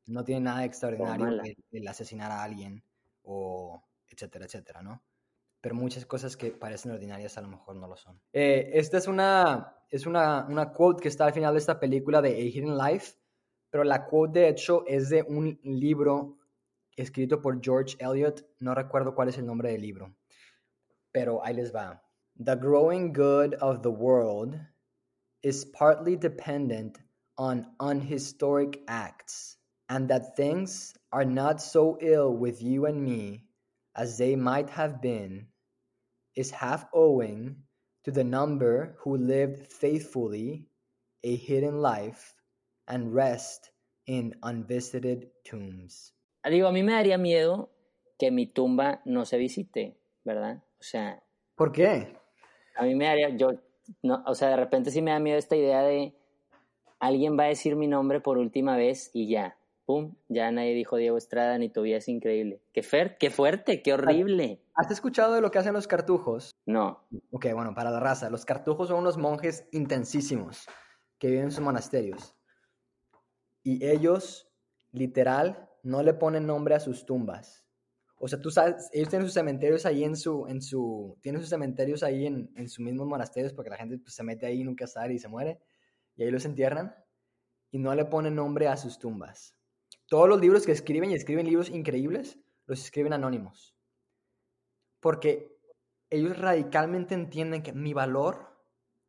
No 0.06 0.24
tiene 0.24 0.41
nada 0.41 0.65
extraordinario 0.65 1.41
el, 1.72 1.88
asesinar 1.88 2.32
a 2.32 2.43
alguien 2.43 2.84
o 3.24 3.84
etcétera, 4.08 4.45
etcétera, 4.45 4.82
¿no? 4.82 5.04
Pero 5.62 5.76
muchas 5.76 6.06
cosas 6.06 6.38
que 6.38 6.52
parecen 6.52 6.91
ordinarias 6.91 7.38
a 7.38 7.41
lo 7.41 7.50
mejor 7.50 7.76
no 7.76 7.88
lo 7.88 7.98
son. 7.98 8.22
Eh, 8.32 8.72
esta 8.74 8.98
es 8.98 9.08
una 9.08 9.76
es 9.89 10.06
una, 10.06 10.45
una 10.48 10.72
quote 10.72 11.02
que 11.02 11.08
está 11.08 11.26
al 11.26 11.34
final 11.34 11.54
de 11.54 11.60
esta 11.60 11.80
película 11.80 12.22
de 12.22 12.30
A 12.30 12.39
Hidden 12.39 12.78
Life, 12.78 13.17
pero 13.69 13.84
la 13.84 14.06
quote 14.06 14.39
de 14.39 14.50
hecho 14.50 14.86
es 14.88 15.10
de 15.10 15.24
un 15.24 15.60
libro 15.63 16.38
escrito 16.95 17.41
por 17.41 17.63
George 17.63 17.98
Eliot, 18.00 18.45
no 18.60 18.76
recuerdo 18.76 19.15
cuál 19.15 19.30
es 19.30 19.38
el 19.38 19.45
nombre 19.45 19.72
del 19.72 19.82
libro, 19.82 20.15
pero 21.12 21.43
ahí 21.43 21.56
les 21.56 21.74
va. 21.74 22.04
The 22.43 22.56
growing 22.56 23.12
good 23.12 23.56
of 23.62 23.82
the 23.82 23.89
world 23.89 24.60
is 25.43 25.65
partly 25.65 26.15
dependent 26.15 26.97
on 27.38 27.65
unhistoric 27.80 28.82
acts, 28.88 29.58
and 29.88 30.10
that 30.10 30.36
things 30.36 30.93
are 31.12 31.25
not 31.25 31.62
so 31.62 31.97
ill 32.02 32.36
with 32.36 32.62
you 32.62 32.86
and 32.86 33.04
me 33.04 33.45
as 33.95 34.17
they 34.17 34.36
might 34.36 34.69
have 34.69 35.02
been 35.02 35.47
is 36.36 36.52
half 36.52 36.86
owing 36.93 37.56
to 38.04 38.12
the 38.12 38.23
number 38.23 38.95
who 38.99 39.17
lived 39.17 39.71
faithfully 39.71 40.67
a 41.23 41.36
hidden 41.36 41.82
life 41.82 42.34
and 42.88 43.13
rest 43.13 43.71
in 44.08 44.36
unvisited 44.43 45.28
tombs. 45.45 46.13
Digo, 46.45 46.67
a 46.67 46.71
mí 46.71 46.84
me 46.84 46.93
daría 46.93 47.17
miedo 47.17 47.69
que 48.17 48.32
mi 48.32 48.47
tumba 48.47 49.02
no 49.06 49.25
se 49.25 49.38
visite, 49.38 49.97
¿verdad? 50.25 50.63
O 50.80 50.84
sea, 50.84 51.21
¿Por 51.56 51.71
qué? 51.71 52.15
a 52.78 52.84
mí 52.84 52.95
me 52.95 53.06
daría, 53.06 53.30
yo, 53.30 53.52
no, 54.02 54.23
o 54.25 54.36
sea, 54.36 54.49
de 54.49 54.56
repente 54.56 54.91
sí 54.91 55.02
me 55.02 55.12
da 55.12 55.19
miedo 55.19 55.38
esta 55.38 55.56
idea 55.56 55.82
de 55.82 56.15
alguien 56.99 57.38
va 57.38 57.43
a 57.43 57.47
decir 57.47 57.75
mi 57.75 57.88
nombre 57.88 58.19
por 58.19 58.38
última 58.38 58.75
vez 58.75 59.10
y 59.13 59.30
ya, 59.30 59.58
pum, 59.86 60.15
ya 60.28 60.52
nadie 60.52 60.73
dijo 60.73 60.97
Diego 60.97 61.17
Estrada 61.17 61.58
ni 61.58 61.69
tu 61.69 61.82
vida 61.82 61.97
es 61.97 62.08
increíble. 62.08 62.62
Qué, 62.73 62.84
fer, 62.84 63.17
qué 63.17 63.30
fuerte, 63.30 63.82
qué 63.82 63.93
horrible. 63.93 64.62
¿Has 64.75 64.91
escuchado 64.91 65.34
de 65.34 65.41
lo 65.41 65.52
que 65.52 65.60
hacen 65.60 65.73
los 65.73 65.88
cartujos? 65.88 66.52
No, 66.65 67.08
Ok, 67.32 67.47
bueno, 67.54 67.73
para 67.73 67.89
la 67.89 67.99
raza, 67.99 68.30
los 68.30 68.45
cartujos 68.45 68.89
son 68.89 68.99
unos 68.99 69.17
monjes 69.17 69.67
intensísimos 69.71 70.67
que 71.17 71.28
viven 71.28 71.45
en 71.45 71.52
sus 71.52 71.63
monasterios. 71.63 72.36
Y 73.63 73.86
ellos, 73.86 74.49
literal, 74.91 75.69
no 75.84 76.04
le 76.04 76.13
ponen 76.13 76.47
nombre 76.47 76.75
a 76.75 76.80
sus 76.80 77.06
tumbas. 77.06 77.68
O 78.21 78.27
sea, 78.27 78.39
tú 78.41 78.51
sabes, 78.51 78.89
ellos 78.91 79.10
tienen 79.10 79.25
sus 79.25 79.34
cementerios 79.34 79.86
ahí 79.86 80.03
en 80.03 80.15
su, 80.17 80.45
en 80.47 80.62
su, 80.62 81.17
tienen 81.21 81.39
sus 81.41 81.49
cementerios 81.49 82.03
ahí 82.03 82.25
en, 82.27 82.51
en 82.55 82.67
sus 82.67 82.84
mismos 82.84 83.08
monasterios 83.08 83.53
porque 83.53 83.69
la 83.69 83.77
gente 83.77 83.97
pues, 83.97 84.13
se 84.13 84.23
mete 84.23 84.45
ahí 84.45 84.63
nunca 84.63 84.88
sabe 84.88 85.13
y 85.13 85.19
se 85.19 85.29
muere. 85.29 85.60
Y 86.15 86.23
ahí 86.23 86.32
los 86.32 86.43
entierran 86.45 86.93
y 87.71 87.79
no 87.79 87.95
le 87.95 88.03
ponen 88.05 88.36
nombre 88.36 88.67
a 88.67 88.75
sus 88.75 88.99
tumbas. 88.99 89.55
Todos 90.08 90.27
los 90.27 90.41
libros 90.41 90.65
que 90.65 90.73
escriben 90.73 91.12
y 91.12 91.13
escriben 91.13 91.45
libros 91.45 91.69
increíbles, 91.69 92.38
los 92.65 92.84
escriben 92.84 93.13
anónimos. 93.13 93.73
Porque 94.99 95.58
ellos 96.10 96.38
radicalmente 96.38 97.13
entienden 97.15 97.63
que 97.63 97.71
mi 97.71 97.93
valor, 97.93 98.49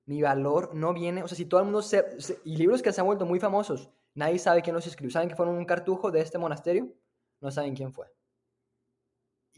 mi 0.07 0.23
valor 0.23 0.75
no 0.75 0.93
viene, 0.95 1.23
o 1.25 1.29
sea, 1.29 1.37
si 1.37 1.47
todo 1.47 1.61
el 1.61 1.65
mundo 1.67 1.83
se, 1.83 2.21
se- 2.21 2.39
y 2.45 2.57
libros 2.57 2.83
que 2.83 2.93
se 2.93 3.01
han 3.01 3.07
vuelto 3.07 3.27
muy 3.27 3.41
famosos, 3.41 3.91
nadie 4.15 4.39
sabe 4.39 4.63
quién 4.63 4.75
los 4.77 4.87
escribió, 4.87 5.11
saben 5.11 5.29
que 5.29 5.35
fueron 5.37 5.57
un 5.57 5.65
cartujo 5.65 6.11
de 6.11 6.21
este 6.21 6.39
monasterio, 6.39 6.93
no 7.41 7.51
saben 7.51 7.75
quién 7.75 7.93
fue. 7.93 8.07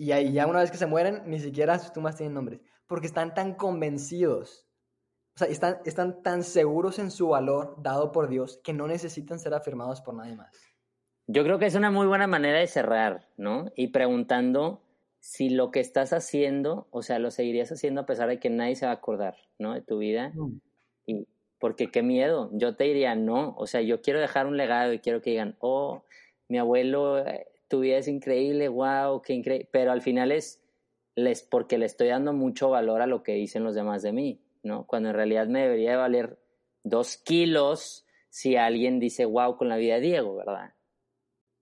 Y 0.02 0.10
ahí 0.10 0.32
ya 0.32 0.48
una 0.48 0.58
vez 0.58 0.72
que 0.72 0.78
se 0.78 0.86
mueren, 0.86 1.22
ni 1.26 1.38
siquiera 1.38 1.78
sus 1.78 1.92
tumbas 1.92 2.16
tienen 2.16 2.34
nombres, 2.34 2.60
porque 2.88 3.06
están 3.06 3.34
tan 3.34 3.54
convencidos, 3.54 4.66
o 5.36 5.38
sea, 5.38 5.46
están, 5.46 5.78
están 5.84 6.24
tan 6.24 6.42
seguros 6.42 6.98
en 6.98 7.12
su 7.12 7.28
valor 7.28 7.76
dado 7.80 8.10
por 8.10 8.28
Dios 8.28 8.60
que 8.64 8.72
no 8.72 8.88
necesitan 8.88 9.38
ser 9.38 9.54
afirmados 9.54 10.00
por 10.00 10.14
nadie 10.14 10.34
más. 10.34 10.50
yo 11.28 11.44
creo 11.44 11.60
que 11.60 11.66
es 11.66 11.76
una 11.76 11.92
muy 11.92 12.08
buena 12.08 12.26
manera 12.26 12.58
de 12.58 12.66
cerrar, 12.66 13.28
¿no? 13.36 13.66
Y 13.76 13.92
preguntando 13.92 14.82
si 15.20 15.50
lo 15.50 15.70
que 15.70 15.78
estás 15.78 16.12
haciendo, 16.12 16.88
o 16.90 17.02
sea, 17.02 17.20
lo 17.20 17.30
seguirías 17.30 17.70
haciendo 17.70 18.00
a 18.00 18.06
pesar 18.06 18.28
de 18.28 18.40
que 18.40 18.50
nadie 18.50 18.74
se 18.74 18.86
va 18.86 18.90
a 18.90 18.96
acordar, 18.96 19.36
¿no? 19.60 19.72
De 19.72 19.82
tu 19.82 19.98
vida. 19.98 20.32
Y 21.06 21.28
porque 21.60 21.92
qué 21.92 22.02
miedo, 22.02 22.50
yo 22.54 22.74
te 22.74 22.82
diría 22.82 23.14
no, 23.14 23.54
o 23.56 23.68
sea, 23.68 23.82
yo 23.82 24.02
quiero 24.02 24.18
dejar 24.18 24.48
un 24.48 24.56
legado 24.56 24.92
y 24.92 24.98
quiero 24.98 25.22
que 25.22 25.30
digan, 25.30 25.54
oh, 25.60 26.02
mi 26.48 26.58
abuelo, 26.58 27.20
eh, 27.20 27.46
tu 27.72 27.80
vida 27.80 27.96
es 27.96 28.06
increíble, 28.06 28.68
wow, 28.68 29.22
qué 29.22 29.32
increíble, 29.32 29.66
pero 29.72 29.92
al 29.92 30.02
final 30.02 30.30
es 30.30 30.62
les 31.14 31.42
porque 31.42 31.78
le 31.78 31.86
estoy 31.86 32.08
dando 32.08 32.34
mucho 32.34 32.68
valor 32.68 33.00
a 33.00 33.06
lo 33.06 33.22
que 33.22 33.32
dicen 33.32 33.64
los 33.64 33.74
demás 33.74 34.02
de 34.02 34.12
mí, 34.12 34.42
¿no? 34.62 34.86
Cuando 34.86 35.08
en 35.08 35.14
realidad 35.14 35.46
me 35.46 35.62
debería 35.62 35.92
de 35.92 35.96
valer 35.96 36.38
dos 36.84 37.16
kilos 37.16 38.06
si 38.28 38.56
alguien 38.56 39.00
dice 39.00 39.24
wow 39.24 39.56
con 39.56 39.70
la 39.70 39.78
vida 39.78 39.94
de 39.94 40.02
Diego, 40.02 40.36
¿verdad? 40.36 40.74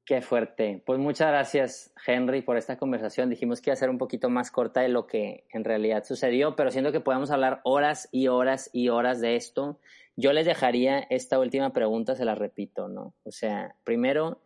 Qué 0.04 0.20
fuerte. 0.20 0.82
Pues 0.84 0.98
muchas 0.98 1.28
gracias, 1.28 1.94
Henry, 2.04 2.42
por 2.42 2.56
esta 2.56 2.76
conversación. 2.76 3.30
Dijimos 3.30 3.60
que 3.60 3.70
iba 3.70 3.74
a 3.74 3.76
ser 3.76 3.90
un 3.90 3.98
poquito 3.98 4.28
más 4.30 4.50
corta 4.50 4.80
de 4.80 4.88
lo 4.88 5.06
que 5.06 5.44
en 5.52 5.62
realidad 5.62 6.02
sucedió, 6.02 6.56
pero 6.56 6.72
siento 6.72 6.90
que 6.90 6.98
podemos 6.98 7.30
hablar 7.30 7.60
horas 7.62 8.08
y 8.10 8.26
horas 8.26 8.68
y 8.72 8.88
horas 8.88 9.20
de 9.20 9.36
esto. 9.36 9.78
Yo 10.16 10.32
les 10.32 10.44
dejaría 10.44 11.06
esta 11.08 11.38
última 11.38 11.72
pregunta, 11.72 12.16
se 12.16 12.24
la 12.24 12.34
repito, 12.34 12.88
¿no? 12.88 13.14
O 13.22 13.30
sea, 13.30 13.76
primero, 13.84 14.42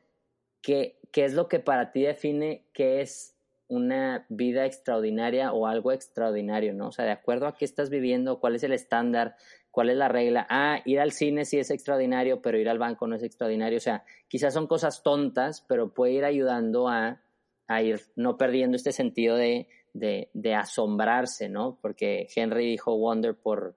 ¿qué, 0.61 0.98
qué 1.14 1.24
es 1.24 1.33
lo 1.33 1.46
que 1.46 1.61
para 1.61 1.92
ti 1.92 2.03
define 2.03 2.64
qué 2.72 3.00
es 3.00 3.37
una 3.68 4.27
vida 4.29 4.66
extraordinaria 4.66 5.53
o 5.53 5.68
algo 5.68 5.92
extraordinario, 5.92 6.74
¿no? 6.74 6.88
O 6.88 6.90
sea, 6.90 7.05
de 7.05 7.12
acuerdo 7.12 7.46
a 7.46 7.57
qué 7.57 7.64
estás 7.64 7.88
viviendo, 7.88 8.40
cuál 8.40 8.57
es 8.57 8.64
el 8.64 8.72
estándar, 8.72 9.37
cuál 9.70 9.90
es 9.90 9.96
la 9.96 10.09
regla. 10.09 10.44
Ah, 10.50 10.81
ir 10.85 10.98
al 10.98 11.12
cine 11.12 11.44
sí 11.44 11.57
es 11.57 11.70
extraordinario, 11.70 12.42
pero 12.42 12.59
ir 12.59 12.68
al 12.68 12.81
banco 12.81 13.07
no 13.07 13.14
es 13.14 13.22
extraordinario. 13.22 13.79
O 13.79 13.81
sea, 13.81 14.03
quizás 14.27 14.53
son 14.53 14.66
cosas 14.66 15.05
tontas, 15.05 15.64
pero 15.68 15.94
puede 15.94 16.14
ir 16.14 16.24
ayudando 16.24 16.88
a, 16.88 17.22
a 17.68 17.83
ir 17.83 18.00
no 18.16 18.37
perdiendo 18.37 18.77
este 18.77 18.90
sentido 18.90 19.37
de, 19.37 19.68
de, 19.92 20.31
de 20.35 20.55
asombrarse, 20.57 21.48
¿no? 21.48 21.79
Porque 21.81 22.27
Henry 22.35 22.66
dijo 22.66 22.98
wonder 22.98 23.37
por, 23.37 23.77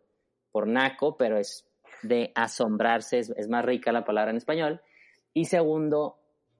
por 0.51 0.65
naco, 0.65 1.17
pero 1.17 1.37
es 1.37 1.69
de 2.01 2.31
asombrarse, 2.33 3.19
es, 3.19 3.29
es 3.37 3.47
más 3.47 3.63
rica 3.63 3.91
la 3.91 4.05
palabra 4.05 4.31
en 4.31 4.37
español. 4.37 4.81
Y 5.35 5.45
segundo, 5.45 6.17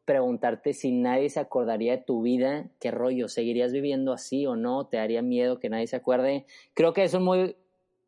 preguntarte 0.07 0.71
si 0.71 0.93
nadie 0.93 1.29
se 1.29 1.41
acordaría 1.41 1.97
de 1.97 2.03
tu 2.03 2.21
vida, 2.21 2.69
qué 2.79 2.91
rollo, 2.91 3.27
¿seguirías 3.27 3.73
viviendo 3.73 4.13
así 4.13 4.47
o 4.47 4.55
no? 4.55 4.87
¿Te 4.87 4.95
daría 4.95 5.21
miedo 5.21 5.59
que 5.59 5.69
nadie 5.69 5.85
se 5.85 5.97
acuerde? 5.97 6.45
Creo 6.73 6.93
que 6.93 7.03
es 7.03 7.13
un 7.13 7.25
muy, 7.25 7.57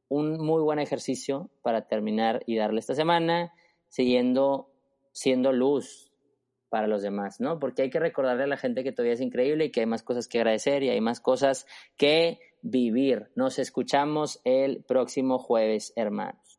un 0.07 0.37
muy 0.43 0.63
buen 0.63 0.79
ejercicio 0.79 1.49
para 1.61 1.87
terminar 1.87 2.41
y 2.47 2.55
darle 2.55 2.79
esta 2.79 2.95
semana, 2.95 3.53
siguiendo 3.89 4.71
siendo 5.11 5.51
luz 5.51 6.09
para 6.69 6.87
los 6.87 7.01
demás, 7.01 7.41
¿no? 7.41 7.59
Porque 7.59 7.81
hay 7.81 7.89
que 7.89 7.99
recordarle 7.99 8.43
a 8.43 8.47
la 8.47 8.57
gente 8.57 8.83
que 8.83 8.93
todavía 8.93 9.15
es 9.15 9.21
increíble 9.21 9.65
y 9.65 9.71
que 9.71 9.81
hay 9.81 9.85
más 9.85 10.01
cosas 10.01 10.29
que 10.29 10.37
agradecer 10.37 10.83
y 10.83 10.89
hay 10.89 11.01
más 11.01 11.19
cosas 11.19 11.67
que 11.97 12.39
vivir. 12.61 13.27
Nos 13.35 13.59
escuchamos 13.59 14.39
el 14.45 14.85
próximo 14.85 15.37
jueves, 15.37 15.91
hermanos. 15.97 16.58